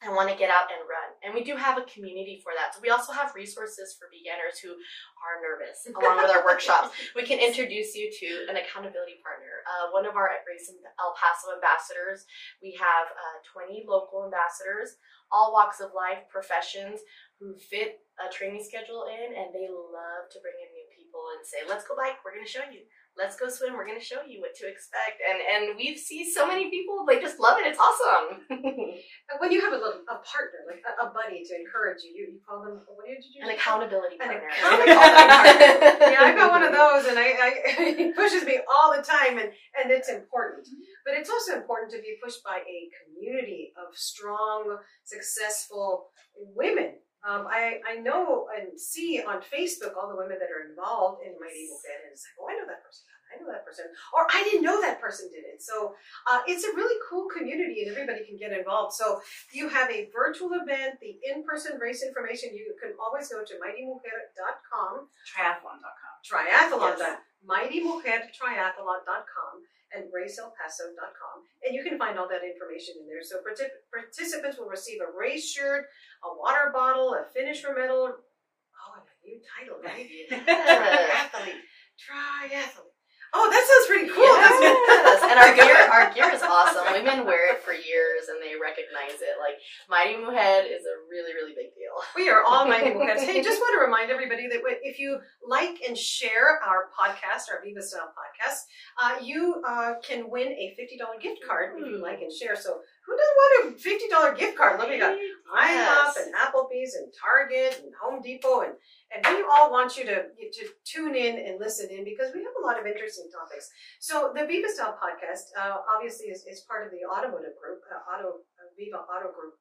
I 0.00 0.08
want 0.08 0.32
to 0.32 0.36
get 0.36 0.48
out 0.48 0.72
and 0.72 0.80
run. 0.88 1.12
And 1.20 1.36
we 1.36 1.44
do 1.44 1.60
have 1.60 1.76
a 1.76 1.84
community 1.84 2.40
for 2.40 2.56
that. 2.56 2.72
So 2.72 2.80
we 2.80 2.88
also 2.88 3.12
have 3.12 3.36
resources 3.36 3.92
for 4.00 4.08
beginners 4.08 4.56
who 4.56 4.72
are 5.20 5.44
nervous 5.44 5.84
along 5.92 6.24
with 6.24 6.32
our 6.32 6.40
workshops. 6.40 6.96
We 7.12 7.28
can 7.28 7.36
introduce 7.36 7.92
you 7.92 8.08
to 8.08 8.28
an 8.48 8.56
accountability 8.56 9.20
partner. 9.20 9.60
Uh, 9.68 9.92
one 9.92 10.08
of 10.08 10.16
our 10.16 10.32
Race 10.48 10.72
in 10.72 10.80
El 10.96 11.12
Paso 11.12 11.52
ambassadors, 11.52 12.24
we 12.64 12.72
have 12.80 13.12
uh, 13.12 13.44
20 13.52 13.84
local 13.84 14.24
ambassadors, 14.24 14.96
all 15.28 15.52
walks 15.52 15.84
of 15.84 15.92
life, 15.92 16.24
professions, 16.32 17.04
who 17.36 17.56
fit 17.60 18.00
a 18.16 18.32
training 18.32 18.64
schedule 18.64 19.04
in, 19.04 19.36
and 19.36 19.52
they 19.52 19.68
love 19.68 20.32
to 20.32 20.40
bring 20.40 20.56
in 20.64 20.68
new 20.72 20.88
people 20.96 21.28
and 21.36 21.44
say, 21.44 21.60
let's 21.68 21.84
go 21.84 21.92
bike, 21.92 22.20
we're 22.24 22.32
going 22.32 22.44
to 22.44 22.50
show 22.50 22.64
you. 22.72 22.88
Let's 23.20 23.36
go 23.36 23.48
swim, 23.52 23.76
we're 23.76 23.84
going 23.84 23.98
to 23.98 24.04
show 24.04 24.24
you 24.26 24.40
what 24.40 24.56
to 24.56 24.64
expect. 24.64 25.20
And 25.20 25.36
and 25.36 25.76
we 25.76 25.96
see 25.96 26.24
so 26.24 26.48
many 26.48 26.70
people, 26.70 27.04
like 27.06 27.20
just 27.20 27.38
love 27.38 27.58
it. 27.60 27.68
It's 27.68 27.78
awesome. 27.78 28.48
When 29.38 29.52
you 29.52 29.60
have 29.60 29.72
a 29.72 29.76
little 29.76 30.02
a 30.08 30.18
partner, 30.24 30.64
like 30.66 30.82
a, 30.88 31.06
a 31.06 31.14
buddy 31.14 31.44
to 31.44 31.52
encourage 31.54 32.02
you, 32.02 32.12
you, 32.16 32.24
you 32.34 32.40
call 32.42 32.64
them 32.64 32.80
what 32.88 33.06
did 33.06 33.22
you 33.22 33.44
An 33.44 33.54
accountability 33.54 34.16
An 34.20 34.26
partner. 34.26 34.48
accountability 34.48 34.92
partner. 34.96 36.10
yeah, 36.12 36.28
I 36.28 36.32
got 36.34 36.50
one 36.50 36.64
of 36.64 36.72
those, 36.72 37.06
and 37.06 37.18
I, 37.18 37.28
I 37.36 37.50
it 38.10 38.16
pushes 38.16 38.44
me 38.44 38.58
all 38.66 38.90
the 38.96 39.02
time, 39.02 39.38
and 39.38 39.52
and 39.76 39.92
it's 39.92 40.08
important. 40.08 40.66
Mm-hmm. 40.66 41.04
But 41.04 41.14
it's 41.14 41.30
also 41.30 41.56
important 41.56 41.92
to 41.92 42.00
be 42.00 42.16
pushed 42.22 42.42
by 42.42 42.58
a 42.64 42.78
community 43.04 43.72
of 43.76 43.96
strong, 43.96 44.78
successful 45.04 46.08
women. 46.56 46.99
Um, 47.26 47.46
I 47.48 47.80
I 47.86 47.96
know 48.00 48.48
and 48.56 48.80
see 48.80 49.22
on 49.22 49.40
Facebook 49.42 49.94
all 49.96 50.08
the 50.08 50.16
women 50.16 50.38
that 50.40 50.48
are 50.48 50.62
involved 50.68 51.22
in 51.24 51.32
Mighty 51.40 51.68
Movement, 51.68 52.00
and 52.04 52.12
it's 52.12 52.24
like, 52.24 52.36
oh, 52.40 52.48
I 52.48 52.54
know 52.56 52.66
that 52.66 52.82
person. 52.82 53.04
I 53.30 53.38
know 53.38 53.46
that 53.52 53.62
person, 53.64 53.86
or 54.10 54.26
I 54.26 54.42
didn't 54.42 54.64
know 54.66 54.80
that 54.82 54.98
person 55.00 55.30
did 55.30 55.44
it. 55.46 55.62
So 55.62 55.94
uh, 56.26 56.42
it's 56.48 56.64
a 56.64 56.74
really 56.74 56.98
cool 57.08 57.28
community, 57.30 57.82
and 57.86 57.92
everybody 57.94 58.24
can 58.26 58.36
get 58.36 58.50
involved. 58.50 58.92
So 58.94 59.22
you 59.52 59.68
have 59.68 59.88
a 59.88 60.08
virtual 60.10 60.50
event, 60.54 60.98
the 61.00 61.14
in-person 61.22 61.78
race 61.78 62.02
information. 62.02 62.56
You 62.56 62.74
can 62.82 62.90
always 62.98 63.28
go 63.28 63.44
to 63.46 63.54
mightymujer.com 63.54 65.06
Triathlon.com. 65.30 66.14
triathlon. 66.26 66.98
Yes. 66.98 67.20
mightymujertriathlon.com 67.46 69.62
and 69.94 70.06
raceelpaso.com. 70.14 71.36
And 71.64 71.74
you 71.74 71.82
can 71.82 71.98
find 71.98 72.18
all 72.18 72.28
that 72.28 72.46
information 72.46 72.94
in 73.00 73.06
there. 73.06 73.22
So 73.22 73.42
partic- 73.42 73.84
participants 73.92 74.58
will 74.58 74.68
receive 74.68 75.00
a 75.00 75.10
race 75.10 75.50
shirt, 75.50 75.86
a 76.24 76.30
water 76.36 76.70
bottle, 76.72 77.14
a 77.14 77.24
finisher 77.32 77.74
medal. 77.74 78.14
Oh, 78.14 78.90
and 78.96 79.04
a 79.04 79.14
new 79.26 79.38
title, 79.44 79.78
right? 79.82 80.06
Triathlete. 80.30 81.60
Triathlete. 81.98 82.99
Oh, 83.32 83.46
that 83.46 83.62
sounds 83.62 83.86
pretty 83.86 84.10
cool? 84.10 84.26
Yes, 84.26 85.22
and 85.22 85.38
our 85.38 85.54
gear, 85.54 85.78
our 85.86 86.10
gear 86.12 86.34
is 86.34 86.42
awesome. 86.46 86.82
Women 86.92 87.26
wear 87.26 87.54
it 87.54 87.62
for 87.62 87.72
years, 87.72 88.26
and 88.26 88.42
they 88.42 88.58
recognize 88.58 89.22
it. 89.22 89.38
Like 89.38 89.62
Mighty 89.88 90.18
Mujer 90.18 90.66
is 90.66 90.82
a 90.82 90.96
really, 91.06 91.34
really 91.34 91.54
big 91.54 91.70
deal. 91.78 91.94
We 92.16 92.28
are 92.28 92.42
all 92.42 92.66
mighty 92.66 92.90
Mujeres. 92.90 93.22
Hey, 93.22 93.42
just 93.42 93.60
want 93.62 93.78
to 93.78 93.84
remind 93.86 94.10
everybody 94.10 94.48
that 94.48 94.60
if 94.82 94.98
you 94.98 95.20
like 95.46 95.78
and 95.86 95.96
share 95.96 96.58
our 96.66 96.90
podcast, 96.90 97.46
our 97.54 97.62
Viva 97.62 97.82
Style 97.82 98.10
podcast, 98.10 98.66
uh, 99.00 99.22
you 99.22 99.62
uh, 99.66 99.94
can 100.02 100.30
win 100.30 100.48
a 100.48 100.74
$50 100.74 101.22
gift 101.22 101.40
card 101.46 101.78
if 101.78 101.86
you 101.86 102.02
like 102.02 102.20
and 102.20 102.32
share. 102.32 102.56
So 102.56 102.80
who 103.10 103.18
doesn't 103.18 103.38
want 103.42 104.30
a 104.30 104.34
$50 104.38 104.38
gift 104.38 104.56
card? 104.56 104.78
Look, 104.78 104.88
we 104.88 104.98
got 104.98 105.18
IHOP 105.18 106.14
and 106.22 106.30
Applebee's 106.30 106.94
and 106.94 107.10
Target 107.10 107.82
and 107.82 107.90
Home 107.98 108.22
Depot 108.22 108.62
and 108.62 108.74
and 109.10 109.26
we 109.26 109.42
all 109.50 109.72
want 109.74 109.98
you 109.98 110.06
to 110.06 110.30
to 110.30 110.62
tune 110.86 111.16
in 111.18 111.34
and 111.34 111.58
listen 111.58 111.90
in 111.90 112.04
because 112.04 112.30
we 112.30 112.46
have 112.46 112.54
a 112.54 112.64
lot 112.64 112.78
of 112.78 112.86
interesting 112.86 113.26
topics. 113.34 113.66
So 113.98 114.30
the 114.30 114.46
Viva 114.46 114.70
Style 114.70 114.94
podcast 114.94 115.50
uh, 115.58 115.82
obviously 115.90 116.30
is, 116.30 116.46
is 116.46 116.62
part 116.70 116.86
of 116.86 116.94
the 116.94 117.02
automotive 117.02 117.58
group, 117.58 117.82
uh, 117.90 117.98
Auto 118.06 118.46
uh, 118.62 118.70
Viva 118.78 119.02
Auto 119.10 119.34
Group, 119.34 119.58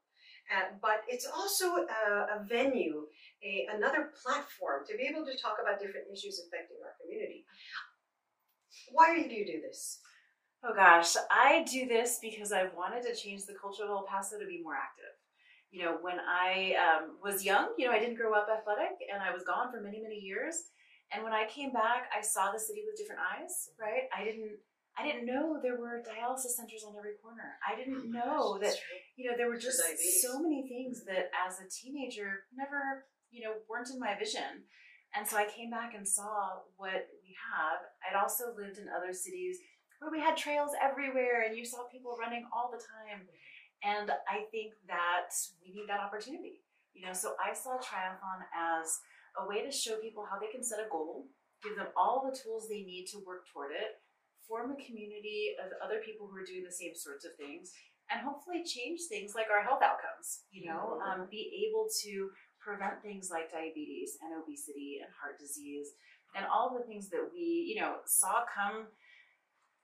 uh, 0.53 0.77
but 0.77 1.01
it's 1.09 1.25
also 1.25 1.89
a, 1.89 2.37
a 2.37 2.45
venue, 2.45 3.09
a 3.41 3.65
another 3.73 4.13
platform 4.21 4.85
to 4.85 4.93
be 4.93 5.09
able 5.09 5.25
to 5.25 5.33
talk 5.41 5.57
about 5.57 5.81
different 5.81 6.05
issues 6.13 6.37
affecting 6.37 6.77
our 6.85 6.93
community. 7.01 7.49
Why 8.93 9.17
do 9.17 9.33
you 9.33 9.45
do 9.45 9.57
this? 9.65 9.97
Oh 10.63 10.75
gosh, 10.75 11.15
I 11.31 11.63
do 11.63 11.87
this 11.87 12.19
because 12.21 12.51
I 12.51 12.67
wanted 12.75 13.03
to 13.03 13.15
change 13.15 13.45
the 13.45 13.55
culture 13.55 13.83
of 13.83 13.89
El 13.89 14.03
Paso 14.03 14.37
to 14.37 14.45
be 14.45 14.61
more 14.61 14.75
active. 14.75 15.15
You 15.71 15.85
know, 15.85 15.97
when 16.01 16.19
I 16.19 16.75
um, 16.75 17.15
was 17.23 17.45
young, 17.45 17.71
you 17.77 17.85
know, 17.85 17.93
I 17.93 17.99
didn't 17.99 18.17
grow 18.17 18.33
up 18.33 18.49
athletic 18.51 18.99
and 19.07 19.23
I 19.23 19.31
was 19.31 19.43
gone 19.43 19.71
for 19.71 19.79
many, 19.79 20.01
many 20.01 20.19
years. 20.19 20.73
And 21.13 21.23
when 21.23 21.31
I 21.31 21.47
came 21.47 21.71
back, 21.71 22.09
I 22.11 22.21
saw 22.21 22.51
the 22.51 22.59
city 22.59 22.83
with 22.85 22.99
different 22.99 23.21
eyes, 23.23 23.71
right? 23.79 24.11
I 24.11 24.23
didn't 24.23 24.59
I 24.97 25.07
didn't 25.07 25.25
know 25.25 25.61
there 25.63 25.79
were 25.79 26.03
dialysis 26.03 26.59
centers 26.59 26.83
on 26.83 26.97
every 26.97 27.15
corner. 27.23 27.55
I 27.63 27.77
didn't 27.79 28.11
know 28.11 28.59
that 28.59 28.75
you 29.15 29.29
know 29.29 29.37
there 29.37 29.47
were 29.47 29.57
just 29.57 29.79
so 30.21 30.41
many 30.41 30.67
things 30.67 31.05
that 31.05 31.31
as 31.31 31.55
a 31.63 31.71
teenager 31.71 32.43
never, 32.51 33.07
you 33.31 33.47
know, 33.47 33.63
weren't 33.69 33.89
in 33.91 33.99
my 33.99 34.17
vision. 34.19 34.67
And 35.15 35.25
so 35.25 35.37
I 35.37 35.47
came 35.47 35.71
back 35.71 35.95
and 35.95 36.05
saw 36.05 36.67
what 36.75 37.07
we 37.23 37.31
have. 37.47 37.79
I'd 38.03 38.19
also 38.19 38.53
lived 38.57 38.77
in 38.77 38.85
other 38.89 39.13
cities 39.13 39.57
where 39.99 40.11
we 40.11 40.19
had 40.19 40.35
trails 40.35 40.71
everywhere 40.81 41.43
and 41.47 41.57
you 41.57 41.63
saw 41.63 41.83
people 41.91 42.15
running 42.19 42.47
all 42.51 42.71
the 42.71 42.79
time. 42.79 43.27
And 43.83 44.11
I 44.27 44.47
think 44.51 44.73
that 44.87 45.31
we 45.63 45.71
need 45.71 45.87
that 45.87 45.99
opportunity. 45.99 46.63
You 46.93 47.05
know, 47.07 47.13
so 47.13 47.35
I 47.39 47.53
saw 47.53 47.79
triathlon 47.79 48.43
as 48.51 48.99
a 49.39 49.47
way 49.47 49.63
to 49.63 49.71
show 49.71 49.99
people 49.99 50.25
how 50.27 50.39
they 50.39 50.51
can 50.51 50.63
set 50.63 50.83
a 50.83 50.89
goal, 50.89 51.27
give 51.63 51.75
them 51.75 51.91
all 51.95 52.25
the 52.25 52.35
tools 52.35 52.67
they 52.67 52.83
need 52.83 53.05
to 53.11 53.23
work 53.23 53.47
toward 53.53 53.71
it, 53.71 54.01
form 54.47 54.71
a 54.71 54.83
community 54.83 55.55
of 55.63 55.71
other 55.83 56.01
people 56.03 56.27
who 56.27 56.35
are 56.35 56.47
doing 56.47 56.65
the 56.65 56.73
same 56.73 56.95
sorts 56.95 57.23
of 57.23 57.35
things, 57.37 57.71
and 58.09 58.19
hopefully 58.19 58.65
change 58.65 59.05
things 59.07 59.35
like 59.35 59.47
our 59.53 59.61
health 59.61 59.85
outcomes. 59.85 60.43
You 60.51 60.67
know, 60.67 60.99
um, 61.05 61.27
be 61.29 61.69
able 61.69 61.87
to 62.03 62.31
prevent 62.59 62.99
things 62.99 63.29
like 63.31 63.51
diabetes 63.51 64.17
and 64.19 64.35
obesity 64.35 64.99
and 64.99 65.07
heart 65.15 65.39
disease 65.39 65.95
and 66.35 66.45
all 66.45 66.75
the 66.75 66.85
things 66.85 67.09
that 67.09 67.25
we, 67.33 67.69
you 67.69 67.79
know, 67.79 68.03
saw 68.05 68.43
come 68.45 68.87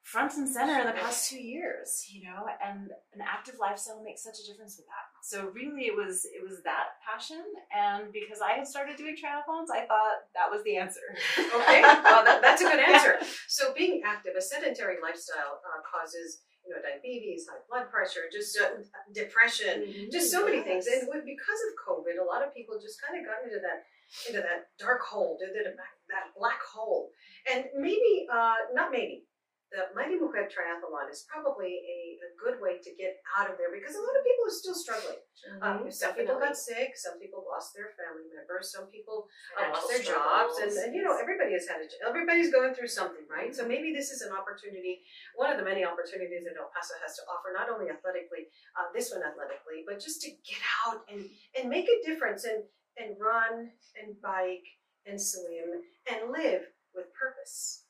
front 0.06 0.38
and 0.38 0.48
center 0.48 0.80
in 0.80 0.86
the 0.86 0.94
past 0.94 1.28
two 1.34 1.42
years, 1.42 2.06
you 2.14 2.22
know, 2.30 2.46
and 2.62 2.94
an 3.18 3.26
active 3.26 3.56
lifestyle 3.60 4.06
makes 4.06 4.22
such 4.22 4.38
a 4.38 4.46
difference 4.46 4.78
with 4.78 4.86
that. 4.86 5.10
So 5.26 5.50
really 5.50 5.90
it 5.90 5.98
was 5.98 6.30
it 6.30 6.46
was 6.46 6.62
that 6.62 7.02
passion 7.02 7.42
and 7.74 8.14
because 8.14 8.38
I 8.38 8.54
had 8.54 8.70
started 8.70 9.02
doing 9.02 9.18
triathlons, 9.18 9.74
I 9.74 9.90
thought 9.90 10.30
that 10.38 10.54
was 10.54 10.62
the 10.64 10.78
answer. 10.78 11.02
Okay, 11.56 11.82
well, 11.82 12.22
that, 12.24 12.42
that's 12.42 12.62
a 12.62 12.66
good 12.70 12.80
answer. 12.94 13.18
So, 13.48 13.74
being 13.74 14.02
active, 14.06 14.34
a 14.38 14.42
sedentary 14.42 14.98
lifestyle 15.02 15.64
uh, 15.64 15.80
causes, 15.82 16.44
you 16.62 16.70
know, 16.70 16.82
diabetes, 16.84 17.48
high 17.48 17.64
blood 17.70 17.90
pressure, 17.90 18.28
just 18.32 18.60
uh, 18.60 18.84
depression, 19.14 20.10
just 20.12 20.30
so 20.30 20.46
many 20.46 20.62
things. 20.62 20.86
And 20.86 21.08
with, 21.08 21.24
because 21.26 21.60
of 21.66 21.72
COVID, 21.80 22.22
a 22.22 22.28
lot 22.28 22.46
of 22.46 22.54
people 22.54 22.76
just 22.78 23.02
kind 23.02 23.18
of 23.18 23.26
got 23.26 23.42
into 23.48 23.58
that 23.64 23.88
into 24.30 24.42
that 24.42 24.70
dark 24.78 25.02
hole, 25.02 25.40
into 25.42 25.64
that, 25.64 25.76
that 26.12 26.26
black 26.38 26.62
hole. 26.62 27.10
And 27.52 27.66
maybe, 27.78 28.28
uh, 28.32 28.70
not 28.74 28.92
maybe, 28.92 29.26
the 29.76 29.92
Mighty 29.92 30.16
Mujer 30.16 30.48
Triathlon 30.48 31.12
is 31.12 31.28
probably 31.28 31.84
a, 31.84 32.00
a 32.24 32.30
good 32.40 32.64
way 32.64 32.80
to 32.80 32.90
get 32.96 33.20
out 33.36 33.52
of 33.52 33.60
there 33.60 33.68
because 33.76 34.00
a 34.00 34.00
lot 34.00 34.16
of 34.16 34.24
people 34.24 34.48
are 34.48 34.56
still 34.56 34.78
struggling. 34.78 35.20
Um, 35.60 35.92
some 35.92 36.16
people 36.16 36.40
got 36.40 36.56
sick, 36.56 36.96
some 36.96 37.20
people 37.20 37.44
lost 37.44 37.76
their 37.76 37.92
family 38.00 38.32
members, 38.32 38.72
some 38.72 38.88
people 38.88 39.28
uh, 39.60 39.68
lost 39.76 39.92
their 39.92 40.00
jobs, 40.00 40.64
and, 40.64 40.72
and 40.72 40.96
you 40.96 41.04
know 41.04 41.20
everybody 41.20 41.52
has 41.52 41.68
had 41.68 41.84
a, 41.84 41.88
everybody's 42.08 42.56
going 42.56 42.72
through 42.72 42.88
something, 42.88 43.28
right? 43.28 43.52
So 43.52 43.68
maybe 43.68 43.92
this 43.92 44.16
is 44.16 44.24
an 44.24 44.32
opportunity, 44.32 45.04
one 45.36 45.52
of 45.52 45.60
the 45.60 45.68
many 45.68 45.84
opportunities 45.84 46.48
that 46.48 46.56
El 46.56 46.72
Paso 46.72 46.96
has 47.04 47.20
to 47.20 47.28
offer, 47.28 47.52
not 47.52 47.68
only 47.68 47.92
athletically, 47.92 48.48
uh, 48.80 48.88
this 48.96 49.12
one 49.12 49.28
athletically, 49.28 49.84
but 49.84 50.00
just 50.00 50.24
to 50.24 50.32
get 50.48 50.64
out 50.88 51.04
and 51.12 51.28
and 51.60 51.68
make 51.68 51.92
a 51.92 52.00
difference 52.08 52.48
and 52.48 52.64
and 52.96 53.20
run 53.20 53.76
and 54.00 54.16
bike 54.24 54.66
and 55.06 55.20
swim 55.20 55.84
and 56.08 56.32
live 56.32 56.72
with 56.96 57.12
purpose. 57.14 57.85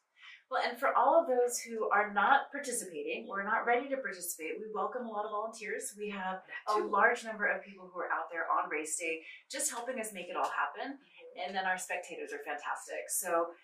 Well, 0.51 0.61
and 0.61 0.77
for 0.77 0.93
all 0.93 1.19
of 1.19 1.25
those 1.25 1.57
who 1.57 1.89
are 1.89 2.13
not 2.13 2.51
participating 2.51 3.25
or 3.29 3.43
not 3.43 3.65
ready 3.65 3.89
to 3.89 3.97
participate, 3.97 4.61
we 4.61 4.69
welcome 4.73 5.07
a 5.07 5.09
lot 5.09 5.25
of 5.25 5.31
volunteers. 5.31 5.93
We 5.97 6.09
have 6.13 6.45
a 6.69 6.77
large 6.85 7.25
number 7.25 7.49
of 7.49 7.65
people 7.65 7.89
who 7.91 7.99
are 7.99 8.13
out 8.13 8.29
there 8.31 8.45
on 8.45 8.69
race 8.69 8.95
day 8.95 9.21
just 9.49 9.71
helping 9.71 9.99
us 9.99 10.13
make 10.13 10.29
it 10.29 10.37
all 10.37 10.51
happen. 10.53 11.01
Mm-hmm. 11.01 11.41
And 11.41 11.55
then 11.55 11.65
our 11.65 11.77
spectators 11.77 12.29
are 12.31 12.45
fantastic. 12.45 13.09
So 13.09 13.57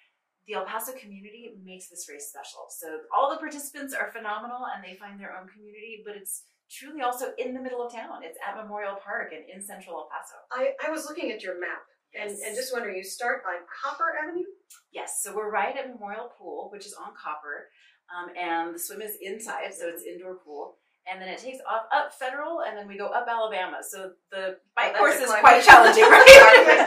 the 0.48 0.56
El 0.58 0.66
Paso 0.66 0.94
community 0.98 1.54
makes 1.64 1.88
this 1.88 2.10
race 2.10 2.34
special. 2.34 2.66
So 2.74 3.06
all 3.16 3.30
the 3.30 3.38
participants 3.38 3.94
are 3.94 4.10
phenomenal 4.10 4.66
and 4.74 4.84
they 4.84 4.98
find 4.98 5.20
their 5.20 5.38
own 5.38 5.48
community, 5.54 6.02
but 6.04 6.18
it's 6.18 6.50
truly 6.66 7.02
also 7.06 7.38
in 7.38 7.54
the 7.54 7.62
middle 7.62 7.86
of 7.86 7.94
town. 7.94 8.26
It's 8.26 8.40
at 8.42 8.58
Memorial 8.58 8.98
Park 8.98 9.34
and 9.38 9.46
in 9.46 9.62
central 9.62 10.02
El 10.02 10.10
Paso. 10.10 10.42
I, 10.50 10.74
I 10.82 10.90
was 10.90 11.06
looking 11.06 11.30
at 11.30 11.44
your 11.44 11.60
map 11.60 11.86
Yes. 12.14 12.40
and 12.46 12.56
just 12.56 12.74
wondering, 12.74 12.98
you 12.98 13.04
start 13.04 13.44
on 13.48 13.66
Copper 13.82 14.14
Avenue? 14.22 14.44
Yes, 14.92 15.22
so 15.24 15.36
we're 15.36 15.52
right 15.52 15.76
at 15.78 15.90
Memorial 15.90 16.30
Pool, 16.38 16.70
which 16.72 16.86
is 16.86 16.94
on 16.94 17.14
Copper, 17.16 17.70
um, 18.12 18.30
and 18.38 18.76
the 18.76 18.80
swim 18.80 19.02
is 19.02 19.18
inside, 19.22 19.74
so 19.74 19.88
it's 19.88 20.04
indoor 20.04 20.36
pool. 20.36 20.78
And 21.10 21.18
then 21.18 21.30
it 21.30 21.42
takes 21.42 21.58
off 21.66 21.90
up 21.90 22.14
Federal, 22.14 22.62
and 22.62 22.78
then 22.78 22.88
we 22.88 22.98
go 22.98 23.10
up 23.10 23.26
Alabama. 23.26 23.82
So 23.82 24.14
the 24.30 24.62
bike 24.78 24.94
oh, 24.94 25.02
that's 25.02 25.18
course 25.18 25.18
is 25.18 25.34
quite 25.42 25.64
challenging, 25.66 26.06
right? 26.06 26.30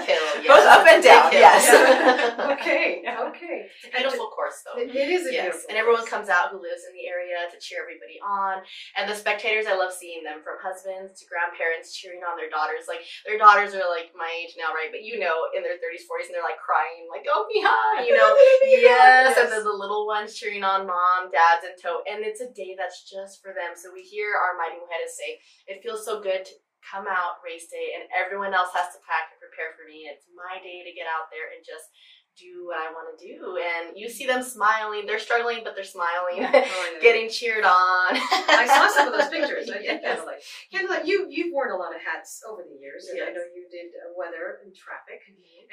kill, 0.06 0.26
yes. 0.38 0.46
Both 0.46 0.66
up 0.70 0.86
and 0.86 1.02
down, 1.02 1.28
yes. 1.34 1.66
Okay, 2.54 3.02
okay. 3.02 3.66
It's 3.82 3.90
a 3.90 3.98
beautiful 3.98 4.30
course 4.30 4.62
though. 4.62 4.78
It, 4.78 4.94
is 4.94 5.26
a 5.26 5.32
Yes, 5.34 5.66
beautiful 5.66 5.66
and 5.68 5.76
everyone 5.76 6.06
comes 6.06 6.30
out 6.30 6.54
who 6.54 6.62
lives 6.62 6.86
in 6.86 6.94
the 6.94 7.10
area 7.10 7.50
to 7.50 7.56
cheer 7.58 7.82
everybody 7.82 8.22
on. 8.22 8.62
And 8.94 9.10
the 9.10 9.18
spectators, 9.18 9.66
I 9.66 9.74
love 9.74 9.90
seeing 9.90 10.22
them 10.22 10.46
from 10.46 10.62
husbands 10.62 11.18
to 11.18 11.26
grandparents 11.26 11.92
cheering 11.92 12.22
on 12.22 12.38
their 12.38 12.48
daughters. 12.48 12.86
Like 12.86 13.02
their 13.26 13.36
daughters 13.36 13.74
are 13.74 13.84
like 13.90 14.14
my 14.14 14.30
age 14.30 14.54
now, 14.54 14.70
right? 14.70 14.94
But 14.94 15.02
you 15.02 15.18
know, 15.18 15.50
in 15.52 15.66
their 15.66 15.76
thirties, 15.82 16.06
forties, 16.06 16.30
and 16.30 16.38
they're 16.38 16.46
like 16.46 16.62
crying, 16.62 17.10
like 17.10 17.26
oh, 17.26 17.44
"Go 17.44 17.50
behind," 17.50 18.06
you 18.06 18.14
know. 18.14 18.30
yes, 18.78 19.34
and 19.34 19.50
then 19.50 19.66
the 19.66 19.74
little 19.74 20.06
ones 20.06 20.38
cheering 20.38 20.62
on 20.62 20.86
mom, 20.86 21.34
dads, 21.34 21.66
and 21.66 21.74
tow. 21.74 22.06
And 22.06 22.22
it's 22.22 22.40
a 22.40 22.48
day 22.54 22.78
that's 22.78 23.02
just 23.04 23.42
for 23.42 23.50
them. 23.50 23.74
So 23.74 23.90
we 23.90 24.03
hear 24.04 24.36
our 24.36 24.60
mighty 24.60 24.76
mujeres 24.76 25.16
say, 25.16 25.40
"It 25.66 25.82
feels 25.82 26.04
so 26.04 26.20
good 26.20 26.44
to." 26.44 26.52
Come 26.84 27.08
out 27.08 27.40
race 27.40 27.72
day, 27.72 27.96
and 27.96 28.04
everyone 28.12 28.52
else 28.52 28.68
has 28.76 28.92
to 28.92 29.00
pack 29.08 29.32
and 29.32 29.40
prepare 29.40 29.72
for 29.72 29.88
me. 29.88 30.04
It's 30.04 30.28
my 30.36 30.60
day 30.60 30.84
to 30.84 30.92
get 30.92 31.08
out 31.08 31.32
there 31.32 31.48
and 31.48 31.64
just 31.64 31.88
do 32.36 32.66
what 32.66 32.78
I 32.78 32.90
want 32.92 33.10
to 33.12 33.16
do. 33.20 33.58
And 33.58 33.96
you 33.96 34.08
see 34.08 34.26
them 34.26 34.42
smiling. 34.42 35.06
They're 35.06 35.18
struggling, 35.22 35.60
but 35.64 35.74
they're 35.74 35.84
smiling, 35.86 36.42
Oh, 36.44 36.98
getting 37.00 37.28
cheered 37.30 37.64
on. 37.64 38.10
I 38.14 38.66
saw 38.66 38.88
some 38.88 39.08
of 39.08 39.14
those 39.18 39.30
pictures. 39.30 39.70
I 39.74 39.80
Yes. 39.84 40.00
kind 40.02 40.18
of 40.18 40.26
like, 40.26 40.40
kind 40.72 40.84
of 40.84 40.90
like 40.90 41.06
you. 41.06 41.26
You've 41.28 41.52
worn 41.52 41.70
a 41.70 41.76
lot 41.76 41.94
of 41.94 42.00
hats 42.00 42.40
over 42.48 42.64
the 42.64 42.78
years, 42.80 43.06
and 43.12 43.20
I 43.20 43.30
know 43.36 43.44
you 43.52 43.68
did 43.70 43.92
uh, 44.00 44.12
weather 44.16 44.64
and 44.64 44.72
traffic, 44.74 45.20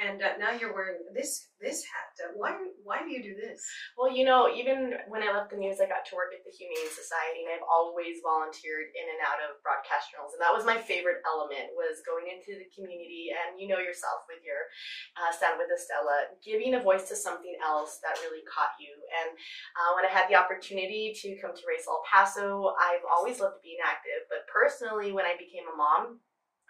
and 0.02 0.20
uh, 0.22 0.36
now 0.38 0.52
you're 0.52 0.74
wearing 0.74 1.00
this 1.16 1.48
this 1.64 1.86
hat. 1.86 2.12
Uh, 2.20 2.34
why 2.36 2.58
why 2.84 3.00
do 3.06 3.10
you 3.14 3.22
do 3.24 3.34
this? 3.38 3.62
Well, 3.96 4.12
you 4.12 4.26
know, 4.26 4.50
even 4.52 4.94
when 5.08 5.24
I 5.24 5.32
left 5.32 5.50
the 5.54 5.58
news, 5.62 5.80
I 5.80 5.88
got 5.88 6.04
to 6.10 6.16
work 6.18 6.34
at 6.36 6.44
the 6.44 6.52
Humane 6.52 6.92
Society, 6.92 7.46
and 7.48 7.56
I've 7.56 7.68
always 7.70 8.20
volunteered 8.26 8.92
in 8.94 9.06
and 9.08 9.22
out 9.24 9.40
of 9.46 9.62
broadcast 9.64 10.12
journals, 10.12 10.34
and 10.36 10.42
that 10.44 10.52
was 10.54 10.66
my 10.68 10.78
favorite 10.78 11.24
element 11.24 11.72
was 11.78 12.04
going 12.04 12.28
into 12.28 12.58
the 12.60 12.68
community, 12.76 13.32
and 13.32 13.56
you 13.62 13.70
know 13.72 13.80
yourself 13.80 14.26
with 14.28 14.42
your 14.44 14.68
uh, 15.16 15.32
stand 15.32 15.56
with 15.62 15.72
Estela, 15.72 16.36
giving 16.52 16.76
a 16.76 16.84
voice 16.84 17.08
to 17.08 17.16
something 17.16 17.56
else 17.64 18.04
that 18.04 18.20
really 18.28 18.44
caught 18.44 18.76
you. 18.76 18.92
And 19.24 19.32
uh, 19.80 19.96
when 19.96 20.04
I 20.04 20.12
had 20.12 20.28
the 20.28 20.36
opportunity 20.36 21.16
to 21.24 21.40
come 21.40 21.56
to 21.56 21.64
Race 21.64 21.88
El 21.88 22.04
Paso, 22.04 22.76
I've 22.76 23.08
always 23.08 23.40
loved 23.40 23.64
being 23.64 23.80
active, 23.80 24.28
but 24.28 24.44
personally, 24.52 25.16
when 25.16 25.24
I 25.24 25.40
became 25.40 25.72
a 25.72 25.78
mom. 25.78 26.20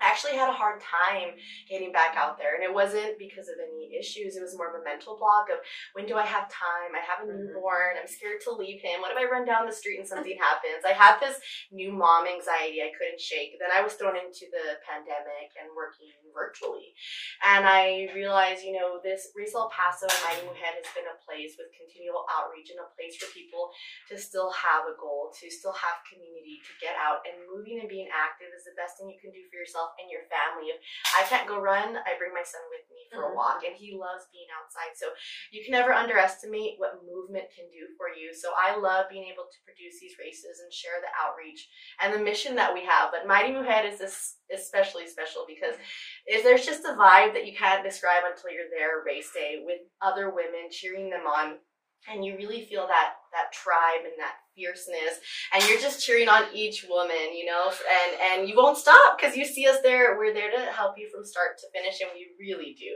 I 0.01 0.07
actually 0.09 0.33
had 0.33 0.49
a 0.49 0.53
hard 0.57 0.81
time 0.81 1.37
getting 1.69 1.91
back 1.91 2.15
out 2.17 2.37
there, 2.37 2.55
and 2.55 2.63
it 2.63 2.73
wasn't 2.73 3.19
because 3.21 3.47
of 3.47 3.55
any 3.61 3.93
issues. 3.93 4.35
It 4.35 4.41
was 4.41 4.57
more 4.57 4.73
of 4.73 4.81
a 4.81 4.83
mental 4.83 5.17
block 5.17 5.47
of 5.53 5.59
when 5.93 6.07
do 6.09 6.17
I 6.17 6.25
have 6.25 6.49
time? 6.49 6.97
I 6.97 6.99
have 7.05 7.21
a 7.21 7.29
Mhm. 7.29 7.53
newborn. 7.53 7.97
I'm 7.97 8.07
scared 8.07 8.41
to 8.41 8.51
leave 8.51 8.81
him. 8.81 9.01
What 9.01 9.11
if 9.11 9.17
I 9.17 9.25
run 9.25 9.45
down 9.45 9.67
the 9.67 9.71
street 9.71 9.99
and 9.99 10.07
something 10.07 10.37
happens? 10.49 10.83
I 10.85 10.93
had 10.93 11.19
this 11.19 11.39
new 11.71 11.91
mom 11.91 12.25
anxiety 12.27 12.81
I 12.81 12.91
couldn't 12.97 13.21
shake. 13.21 13.59
Then 13.59 13.69
I 13.71 13.81
was 13.81 13.93
thrown 13.93 14.17
into 14.17 14.49
the 14.49 14.79
pandemic 14.87 15.53
and 15.61 15.69
working 15.75 16.09
virtually. 16.33 16.95
And 17.43 17.67
I 17.67 18.09
realized, 18.15 18.63
you 18.63 18.73
know, 18.73 18.99
this 19.03 19.29
Race 19.35 19.53
El 19.53 19.69
Paso 19.69 20.07
and 20.07 20.47
Mujer 20.47 20.65
has 20.65 20.87
been 20.95 21.05
a 21.05 21.17
place 21.23 21.55
with 21.59 21.67
continual 21.77 22.25
outreach 22.31 22.71
and 22.71 22.79
a 22.79 22.89
place 22.95 23.17
for 23.17 23.29
people 23.33 23.69
to 24.09 24.17
still 24.17 24.49
have 24.51 24.87
a 24.87 24.95
goal, 24.97 25.31
to 25.39 25.51
still 25.51 25.73
have 25.73 26.01
community, 26.09 26.57
to 26.65 26.73
get 26.79 26.95
out. 26.95 27.21
And 27.27 27.45
moving 27.45 27.79
and 27.79 27.89
being 27.89 28.09
active 28.09 28.49
is 28.55 28.63
the 28.63 28.73
best 28.79 28.97
thing 28.97 29.09
you 29.11 29.19
can 29.19 29.31
do 29.31 29.43
for 29.51 29.57
yourself 29.59 29.90
and 29.99 30.09
your 30.09 30.23
family. 30.29 30.69
If 30.71 30.79
I 31.17 31.23
can't 31.23 31.47
go 31.47 31.59
run, 31.59 31.97
I 31.97 32.17
bring 32.17 32.33
my 32.33 32.43
son 32.43 32.61
with 32.69 32.85
me 32.89 33.09
for 33.11 33.27
a 33.27 33.31
Mhm. 33.31 33.35
walk, 33.35 33.63
and 33.63 33.75
he 33.75 33.95
loves 33.95 34.27
being 34.31 34.47
outside. 34.51 34.95
So 34.95 35.13
you 35.51 35.63
can 35.63 35.71
never 35.71 35.93
underestimate 35.93 36.79
what 36.79 37.03
movement 37.03 37.49
can 37.51 37.69
do 37.69 37.87
for 37.97 38.09
you. 38.09 38.33
So 38.33 38.53
I 38.55 38.75
love 38.75 39.09
being 39.09 39.27
able 39.27 39.45
to 39.45 39.63
produce 39.65 39.99
these 39.99 40.17
races 40.19 40.59
and 40.61 40.73
share 40.73 41.01
the 41.01 41.11
outreach 41.19 41.69
and 41.99 42.13
the 42.13 42.19
mission 42.19 42.55
that 42.55 42.73
we 42.73 42.85
have. 42.85 43.11
But 43.11 43.27
Mighty 43.27 43.51
Mujer 43.51 43.87
is 43.87 43.99
this 43.99 44.37
especially 44.51 45.07
special 45.07 45.45
because 45.47 45.75
if 46.25 46.43
there's 46.43 46.65
just 46.65 46.85
a 46.85 46.89
vibe 46.89 47.33
that 47.33 47.45
you 47.45 47.55
can't 47.55 47.83
describe 47.83 48.23
until 48.25 48.51
you're 48.51 48.69
there 48.69 49.03
race 49.05 49.31
day 49.33 49.61
with 49.65 49.79
other 50.01 50.29
women 50.29 50.69
cheering 50.69 51.09
them 51.09 51.25
on. 51.27 51.59
And 52.09 52.25
you 52.25 52.35
really 52.35 52.65
feel 52.65 52.87
that 52.87 53.13
that 53.31 53.53
tribe 53.53 54.03
and 54.03 54.13
that 54.17 54.35
fierceness, 54.55 55.21
and 55.53 55.63
you're 55.69 55.79
just 55.79 56.03
cheering 56.03 56.27
on 56.27 56.43
each 56.53 56.85
woman, 56.89 57.31
you 57.33 57.45
know, 57.45 57.69
and 57.69 58.41
and 58.41 58.49
you 58.49 58.55
won't 58.55 58.77
stop 58.77 59.17
because 59.17 59.35
you 59.37 59.45
see 59.45 59.67
us 59.67 59.77
there. 59.83 60.17
We're 60.17 60.33
there 60.33 60.51
to 60.51 60.71
help 60.71 60.95
you 60.97 61.09
from 61.13 61.23
start 61.23 61.57
to 61.59 61.67
finish, 61.73 62.01
and 62.01 62.09
we 62.13 62.27
really 62.39 62.75
do. 62.77 62.95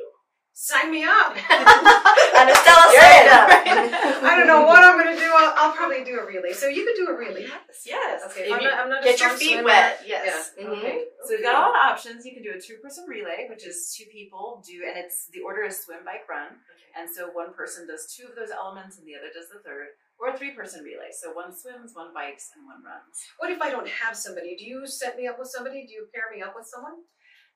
Sign 0.57 0.89
me 0.89 1.03
up. 1.03 1.35
and 1.35 2.47
Estela 2.47 2.88
You're 2.88 3.03
said, 3.03 3.27
in. 3.67 3.91
I 4.24 4.39
don't 4.39 4.47
know 4.47 4.63
what 4.63 4.79
I'm 4.88 4.95
going 4.95 5.12
to 5.13 5.19
do. 5.19 5.27
I'll, 5.35 5.51
I'll 5.57 5.75
probably 5.75 6.05
do 6.07 6.15
a 6.17 6.24
relay. 6.25 6.53
So 6.55 6.67
you 6.71 6.88
could 6.88 6.95
do 6.95 7.12
a 7.12 7.13
relay. 7.13 7.43
Yes, 7.43 7.83
yes. 7.85 8.24
Okay. 8.31 8.47
I'm 8.47 8.62
you 8.63 8.71
not, 8.71 8.79
I'm 8.79 8.89
not 8.89 9.01
a 9.03 9.03
get 9.03 9.19
your 9.19 9.35
feet 9.35 9.59
swimmer. 9.59 9.67
wet. 9.67 10.00
Yes. 10.07 10.55
Yeah. 10.57 10.63
Mhm. 10.63 10.79
Okay. 10.79 10.97
So 11.27 11.35
we've 11.35 11.43
got 11.43 11.59
a 11.59 11.59
lot 11.59 11.75
of 11.75 11.91
options. 11.91 12.24
You 12.25 12.31
can 12.33 12.41
do 12.41 12.55
a 12.55 12.62
two-person 12.62 13.03
relay, 13.03 13.47
which 13.51 13.67
is 13.67 13.93
two 14.00 14.07
people 14.07 14.63
do, 14.65 14.79
and 14.88 14.95
it's 14.95 15.27
the 15.35 15.41
order 15.43 15.63
is 15.67 15.75
swim, 15.83 16.07
bike, 16.07 16.24
run, 16.31 16.55
Okay. 16.55 17.03
and 17.03 17.12
so 17.12 17.27
one 17.35 17.51
person 17.53 17.83
does 17.85 18.07
two 18.15 18.24
of 18.24 18.39
those 18.39 18.55
elements, 18.55 18.95
and 18.97 19.03
the 19.05 19.19
other 19.19 19.27
does 19.35 19.51
the 19.51 19.59
third, 19.59 20.00
or 20.24 20.31
a 20.31 20.38
three-person 20.39 20.88
relay. 20.88 21.12
So 21.12 21.33
one 21.35 21.51
swims, 21.51 21.91
one 21.91 22.13
bikes, 22.15 22.55
and 22.55 22.63
one 22.63 22.79
runs. 22.79 23.12
What 23.43 23.51
if 23.51 23.59
I 23.59 23.71
don't 23.75 23.89
have 23.89 24.15
somebody? 24.15 24.55
Do 24.55 24.63
you 24.63 24.88
set 24.88 25.17
me 25.19 25.27
up 25.27 25.35
with 25.35 25.51
somebody? 25.51 25.83
Do 25.83 25.91
you 25.91 26.07
pair 26.15 26.31
me 26.31 26.39
up 26.41 26.55
with 26.55 26.63
someone? 26.71 27.03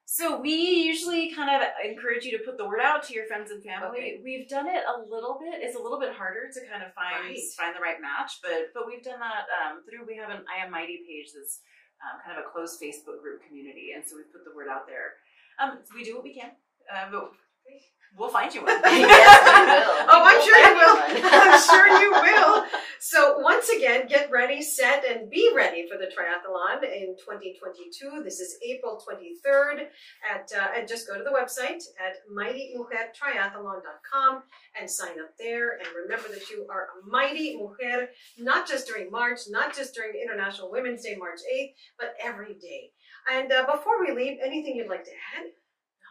So 0.10 0.42
we 0.42 0.90
usually 0.90 1.30
kind 1.38 1.54
of 1.54 1.62
encourage 1.86 2.26
you 2.26 2.34
to 2.34 2.42
put 2.42 2.58
the 2.58 2.66
word 2.66 2.82
out 2.82 3.06
to 3.06 3.14
your 3.14 3.30
friends 3.30 3.54
and 3.54 3.62
family. 3.62 4.18
Okay. 4.18 4.22
We've 4.26 4.50
done 4.50 4.66
it 4.66 4.82
a 4.82 5.06
little 5.06 5.38
bit. 5.38 5.62
It's 5.62 5.78
a 5.78 5.80
little 5.80 6.02
bit 6.02 6.18
harder 6.18 6.50
to 6.50 6.60
kind 6.66 6.82
of 6.82 6.90
find 6.98 7.30
Right. 7.30 7.38
find 7.54 7.78
the 7.78 7.80
right 7.80 8.02
match, 8.02 8.42
but 8.42 8.74
but 8.74 8.90
we've 8.90 9.06
done 9.06 9.22
that 9.22 9.46
um, 9.62 9.86
through. 9.86 10.10
We 10.10 10.18
have 10.18 10.34
an 10.34 10.42
I 10.50 10.66
Am 10.66 10.74
Mighty 10.74 11.06
page 11.06 11.30
that's 11.38 11.62
um, 12.02 12.18
kind 12.26 12.34
of 12.42 12.42
a 12.42 12.50
closed 12.50 12.82
Facebook 12.82 13.22
group 13.22 13.46
community, 13.46 13.94
and 13.94 14.02
so 14.02 14.18
we 14.18 14.26
put 14.34 14.42
the 14.42 14.56
word 14.58 14.66
out 14.66 14.90
there. 14.90 15.22
Um, 15.62 15.86
we 15.94 16.02
do 16.02 16.18
what 16.18 16.26
we 16.26 16.34
can, 16.34 16.58
uh, 16.90 17.14
but 17.14 17.30
We'll 18.18 18.30
find 18.30 18.54
you 18.54 18.62
one. 18.62 18.70
yes, 18.84 18.90
we 18.90 19.06
will. 19.06 19.96
Oh, 20.12 20.24
I'm 20.26 20.42
sure 20.42 20.58
you 20.58 20.74
will. 20.76 20.98
I'm 21.32 21.62
sure 21.62 21.88
you 22.02 22.10
will. 22.12 22.66
So 23.00 23.38
once 23.40 23.70
again, 23.70 24.08
get 24.08 24.32
ready, 24.32 24.62
set, 24.62 25.06
and 25.06 25.30
be 25.30 25.52
ready 25.56 25.88
for 25.90 25.98
the 25.98 26.08
triathlon 26.08 26.84
in 26.84 27.16
2022. 27.18 28.24
This 28.24 28.40
is 28.40 28.58
April 28.68 29.00
23rd. 29.00 29.88
At 30.30 30.52
uh, 30.56 30.72
and 30.76 30.88
just 30.88 31.08
go 31.08 31.16
to 31.18 31.24
the 31.24 31.30
website 31.30 31.84
at 32.00 32.18
mightymujertriathlon.com 32.36 34.44
and 34.80 34.90
sign 34.90 35.20
up 35.20 35.38
there. 35.38 35.78
And 35.78 35.88
remember 36.04 36.30
that 36.30 36.50
you 36.50 36.66
are 36.70 36.88
a 36.88 37.02
mighty 37.10 37.56
mujer, 37.56 38.10
not 38.38 38.68
just 38.68 38.88
during 38.88 39.12
March, 39.12 39.42
not 39.50 39.74
just 39.76 39.94
during 39.94 40.20
International 40.20 40.72
Women's 40.72 41.04
Day, 41.04 41.16
March 41.18 41.40
8th, 41.54 41.74
but 41.98 42.16
every 42.22 42.56
day. 42.56 42.92
And 43.32 43.52
uh, 43.52 43.66
before 43.72 44.00
we 44.00 44.12
leave, 44.14 44.40
anything 44.44 44.76
you'd 44.76 44.90
like 44.90 45.04
to 45.06 45.12
add? 45.38 45.52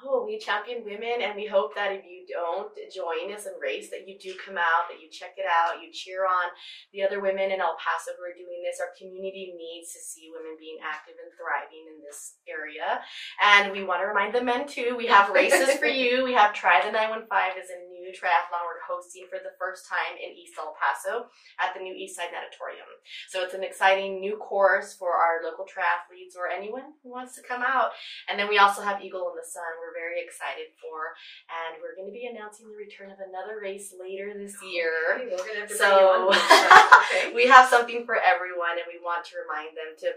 Oh, 0.05 0.25
we 0.25 0.39
champion 0.39 0.85
women, 0.85 1.23
and 1.23 1.35
we 1.35 1.47
hope 1.47 1.75
that 1.75 1.91
if 1.91 2.05
you 2.05 2.23
don't 2.29 2.71
join 2.95 3.35
us 3.35 3.47
in 3.47 3.55
race, 3.59 3.91
that 3.91 4.07
you 4.07 4.19
do 4.19 4.35
come 4.39 4.57
out, 4.57 4.87
that 4.87 5.03
you 5.03 5.11
check 5.11 5.35
it 5.37 5.47
out, 5.49 5.83
you 5.83 5.91
cheer 5.91 6.23
on 6.23 6.55
the 6.93 7.03
other 7.03 7.21
women 7.21 7.51
in 7.51 7.61
El 7.61 7.75
Paso 7.81 8.15
who 8.15 8.23
are 8.23 8.37
doing 8.37 8.63
this. 8.63 8.79
Our 8.79 8.95
community 8.95 9.55
needs 9.59 9.93
to 9.93 10.01
see 10.01 10.31
women 10.31 10.55
being 10.59 10.79
active 10.79 11.19
and 11.19 11.35
thriving 11.35 11.91
in 11.91 11.99
this 12.05 12.39
area, 12.47 13.03
and 13.43 13.73
we 13.73 13.83
want 13.83 14.03
to 14.03 14.07
remind 14.07 14.35
the 14.35 14.45
men 14.45 14.67
too. 14.67 14.95
We 14.97 15.07
have 15.07 15.31
races 15.31 15.75
for 15.79 15.87
you. 15.87 16.25
We 16.29 16.35
have 16.35 16.53
Try 16.53 16.85
the 16.85 16.93
915 16.93 17.25
is 17.57 17.71
a 17.73 17.79
new 17.89 18.11
triathlon 18.13 18.65
we're 18.65 18.85
hosting 18.85 19.29
for 19.29 19.39
the 19.41 19.57
first 19.61 19.89
time 19.89 20.17
in 20.17 20.33
East 20.33 20.57
El 20.57 20.73
Paso 20.77 21.29
at 21.61 21.73
the 21.73 21.81
new 21.81 21.93
Eastside 21.93 22.33
Natatorium. 22.33 22.89
So 23.29 23.45
it's 23.45 23.55
an 23.55 23.65
exciting 23.65 24.21
new 24.21 24.37
course 24.37 24.97
for 24.97 25.13
our 25.13 25.45
local 25.45 25.65
triathletes 25.69 26.37
or 26.37 26.49
anyone 26.49 26.97
who 27.01 27.13
wants 27.13 27.37
to 27.37 27.45
come 27.45 27.63
out. 27.63 27.93
And 28.29 28.37
then 28.37 28.49
we 28.49 28.59
also 28.59 28.83
have 28.83 29.01
Eagle 29.01 29.29
in 29.31 29.37
the 29.37 29.45
Sun. 29.45 29.81
We're 29.81 29.88
very 29.95 30.21
excited 30.21 30.75
for, 30.81 31.17
and 31.49 31.81
we're 31.81 31.95
going 31.97 32.09
to 32.09 32.15
be 32.15 32.29
announcing 32.29 32.69
the 32.69 32.77
return 32.77 33.11
of 33.11 33.19
another 33.21 33.61
race 33.61 33.95
later 33.95 34.35
this 34.37 34.57
year. 34.63 35.17
Okay, 35.17 35.29
we're 35.31 35.47
gonna 35.47 35.65
have 35.65 35.73
to 35.73 35.77
So 35.77 35.89
bring 35.89 35.99
you 35.99 36.09
on. 36.33 36.93
okay. 37.09 37.25
we 37.35 37.47
have 37.49 37.69
something 37.69 38.05
for 38.05 38.17
everyone, 38.17 38.77
and 38.77 38.87
we 38.89 39.01
want 39.01 39.25
to 39.31 39.41
remind 39.41 39.77
them 39.77 39.97
to 40.05 40.09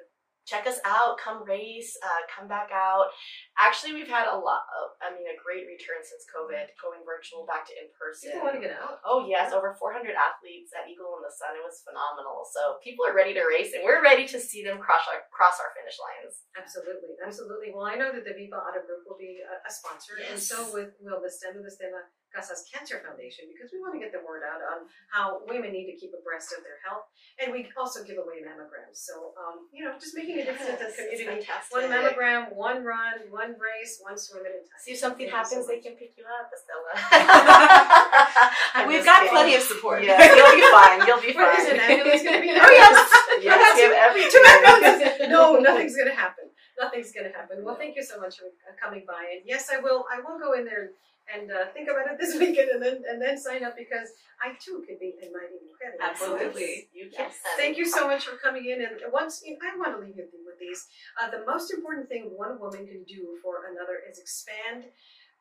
check 0.52 0.68
us 0.68 0.84
out, 0.84 1.16
come 1.16 1.48
race, 1.48 1.96
uh, 2.04 2.28
come 2.28 2.52
back 2.52 2.68
out. 2.76 3.16
Actually, 3.56 3.96
we've 3.96 4.12
had 4.12 4.28
a 4.28 4.36
lot 4.36 4.68
of, 4.76 5.00
I 5.00 5.16
mean, 5.16 5.24
a 5.32 5.40
great 5.40 5.64
return 5.64 6.04
since 6.04 6.28
COVID, 6.28 6.76
going 6.84 7.08
virtual 7.08 7.48
back 7.48 7.64
to 7.72 7.74
in 7.80 7.88
person. 7.96 8.36
People 8.36 8.52
want 8.52 8.60
to 8.60 8.64
get 8.68 8.76
out. 8.76 9.00
Oh 9.08 9.24
yes, 9.24 9.56
over 9.56 9.72
400 9.80 10.12
athletes 10.12 10.76
at 10.76 10.92
Eagle 10.92 11.16
in 11.16 11.24
the 11.24 11.32
Sun. 11.32 11.56
It 11.56 11.64
was 11.64 11.80
phenomenal. 11.88 12.44
So 12.52 12.84
people 12.84 13.08
are 13.08 13.16
ready 13.16 13.32
to 13.40 13.48
race, 13.48 13.72
and 13.72 13.88
we're 13.88 14.04
ready 14.04 14.28
to 14.28 14.38
see 14.44 14.60
them 14.60 14.84
cross 14.84 15.08
our 15.08 15.24
cross 15.32 15.56
our 15.64 15.72
finish 15.72 15.96
lines. 15.96 16.44
Absolutely, 16.60 17.16
absolutely. 17.24 17.72
Well, 17.72 17.88
I 17.88 17.96
know 17.96 18.12
that 18.12 18.28
the 18.28 18.36
Viva 18.36 18.60
Auto 18.60 18.84
Group 18.84 19.08
will 19.08 19.18
be 19.18 19.40
a, 19.40 19.56
a 19.64 19.72
sponsor, 19.72 20.20
and 20.20 20.36
so 20.36 20.68
with 20.76 20.92
will 21.00 21.24
the 21.24 21.32
Stella 21.32 21.64
de 21.64 21.72
Stella 21.72 22.12
Casas 22.34 22.64
Cancer 22.72 23.04
Foundation 23.04 23.46
because 23.52 23.70
we 23.76 23.80
want 23.84 23.94
to 23.94 24.00
get 24.00 24.16
the 24.16 24.24
word 24.24 24.42
out 24.48 24.64
on 24.64 24.88
how 25.12 25.44
women 25.46 25.76
need 25.76 25.92
to 25.92 25.96
keep 26.00 26.16
abreast 26.16 26.56
of 26.56 26.64
their 26.64 26.80
health, 26.88 27.12
and 27.38 27.52
we 27.52 27.68
also 27.76 28.04
give 28.04 28.18
away 28.18 28.40
mammograms. 28.42 28.98
So, 28.98 29.36
um, 29.36 29.68
you 29.72 29.84
know, 29.84 29.94
just 30.00 30.16
making 30.16 30.40
a 30.40 30.46
difference 30.48 30.72
in 30.72 30.80
the 30.80 30.90
Yes, 30.92 30.98
community. 30.98 31.48
One 31.72 31.86
mammogram, 31.92 32.56
one 32.56 32.84
run, 32.84 33.28
one 33.30 33.56
race, 33.60 34.00
one 34.00 34.18
swim 34.18 34.44
at 34.48 34.56
a 34.56 34.64
time. 34.64 34.80
See 34.80 34.96
if 34.96 35.00
something 35.00 35.28
you 35.28 35.32
so 35.32 35.38
happens, 35.38 35.68
they 35.68 35.80
can 35.80 35.94
pick 36.00 36.16
you 36.16 36.24
up, 36.24 36.48
Estela. 36.50 36.92
We've 38.88 39.06
got 39.06 39.28
plenty 39.30 39.56
of 39.56 39.64
support. 39.64 40.04
Yeah, 40.04 40.20
you'll 40.36 40.56
be 40.56 40.66
fine. 40.72 41.08
You'll 41.08 41.22
be 41.22 41.34
fine. 41.34 41.60
is 41.60 41.70
an 41.70 41.80
ambulance 41.80 42.24
going 42.24 42.36
to 42.36 42.42
be 42.42 42.52
there? 42.54 42.64
Oh 42.64 42.72
yes, 42.72 42.96
yes, 43.44 43.76
we 43.76 43.84
have 43.84 43.96
everything. 44.12 45.30
No, 45.30 45.60
nothing's 45.60 45.96
going 45.96 46.10
to 46.10 46.16
happen. 46.16 46.46
Nothing's 46.80 47.12
going 47.12 47.28
to 47.30 47.36
happen. 47.36 47.64
Well, 47.64 47.76
thank 47.76 47.96
you 47.96 48.04
so 48.04 48.20
much 48.20 48.40
for 48.40 48.46
uh, 48.46 48.74
coming 48.82 49.04
by. 49.06 49.38
And 49.38 49.42
yes, 49.46 49.70
I 49.72 49.80
will. 49.80 50.06
I 50.12 50.20
will 50.22 50.40
go 50.40 50.54
in 50.54 50.66
there 50.66 50.92
and 51.34 51.52
uh, 51.52 51.72
think 51.74 51.90
about 51.90 52.12
it 52.12 52.20
this 52.20 52.36
weekend, 52.40 52.70
and 52.70 52.82
then 52.82 53.04
and 53.08 53.22
then 53.22 53.38
sign 53.38 53.64
up 53.64 53.76
because 53.78 54.10
I 54.42 54.54
too 54.60 54.84
could 54.88 55.00
be 55.00 55.16
in 55.22 55.32
Mighty 55.32 55.58
Mujer. 55.64 55.98
Absolutely. 56.02 56.90
You 56.94 57.10
can. 57.10 57.28
Yes. 57.28 57.40
Thank 57.58 57.78
you 57.78 57.86
so 57.86 58.08
much 58.08 58.26
for 58.26 58.38
coming 58.38 58.66
in. 58.66 58.82
And 58.82 59.00
once 59.12 59.42
you 59.46 59.58
I 59.62 59.78
want 59.78 59.96
to 59.96 60.06
leave 60.06 60.18
you 60.18 60.28
with 60.46 60.60
these. 60.60 60.88
Uh, 61.22 61.30
the 61.30 61.46
most 61.46 61.74
important 61.74 62.10
thing 62.10 62.32
one 62.36 62.60
woman 62.60 62.86
can 62.88 63.04
do 63.04 63.38
for 63.44 63.72
another 63.72 64.00
is 64.10 64.20
expand 64.20 64.86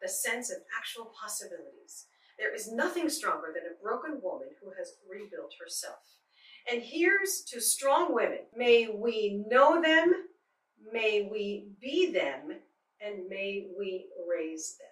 the 0.01 0.09
sense 0.09 0.51
of 0.51 0.59
actual 0.79 1.13
possibilities. 1.21 2.07
There 2.39 2.55
is 2.55 2.73
nothing 2.73 3.09
stronger 3.11 3.53
than 3.55 3.65
a 3.65 3.83
broken 3.83 4.21
woman 4.23 4.49
who 4.63 4.73
has 4.79 4.95
rebuilt 5.09 5.53
herself. 5.61 6.01
And 6.71 6.83
here's 6.83 7.43
to 7.49 7.61
strong 7.61 8.15
women. 8.15 8.41
May 8.57 8.89
we 8.89 9.45
know 9.49 9.83
them, 9.83 10.13
may 10.93 11.29
we 11.31 11.69
be 11.81 12.11
them, 12.11 12.57
and 13.01 13.29
may 13.29 13.67
we 13.79 14.07
raise 14.29 14.77
them. 14.79 14.90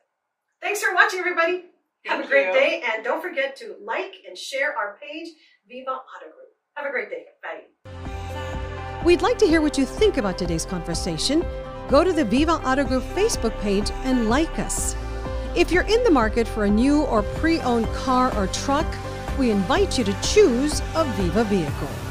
Thanks 0.61 0.83
for 0.83 0.95
watching, 0.95 1.21
everybody. 1.21 1.65
Have 2.07 2.25
a 2.25 2.27
great 2.27 2.49
you. 2.49 2.53
day, 2.53 2.83
and 2.93 3.05
don't 3.05 3.23
forget 3.23 3.57
to 3.57 3.77
like 3.83 4.15
and 4.27 4.37
share 4.37 4.77
our 4.77 4.99
page, 5.01 5.29
Viva 5.69 5.91
Auto 5.91 6.25
Group. 6.25 6.49
Have 6.75 6.87
a 6.87 6.91
great 6.91 7.11
day. 7.11 7.27
Bye. 7.43 9.05
We'd 9.05 9.23
like 9.23 9.39
to 9.39 9.47
hear 9.47 9.61
what 9.61 9.79
you 9.79 9.85
think 9.85 10.17
about 10.17 10.39
today's 10.39 10.65
conversation. 10.65 11.45
Go 11.89 12.03
to 12.05 12.13
the 12.13 12.25
Viva 12.25 12.55
Auto 12.69 12.85
Group 12.85 13.03
Facebook 13.15 13.59
page 13.61 13.91
and 14.05 14.29
like 14.29 14.59
us. 14.59 14.97
If 15.55 15.71
you're 15.71 15.85
in 15.85 16.03
the 16.05 16.11
market 16.11 16.47
for 16.47 16.65
a 16.65 16.71
new 16.71 17.03
or 17.05 17.23
pre 17.23 17.61
owned 17.61 17.87
car 17.95 18.35
or 18.37 18.49
truck, 18.49 18.87
we 19.39 19.51
invite 19.51 19.97
you 19.99 20.05
to 20.05 20.21
choose 20.23 20.81
a 20.95 21.05
Viva 21.17 21.45
vehicle. 21.45 22.08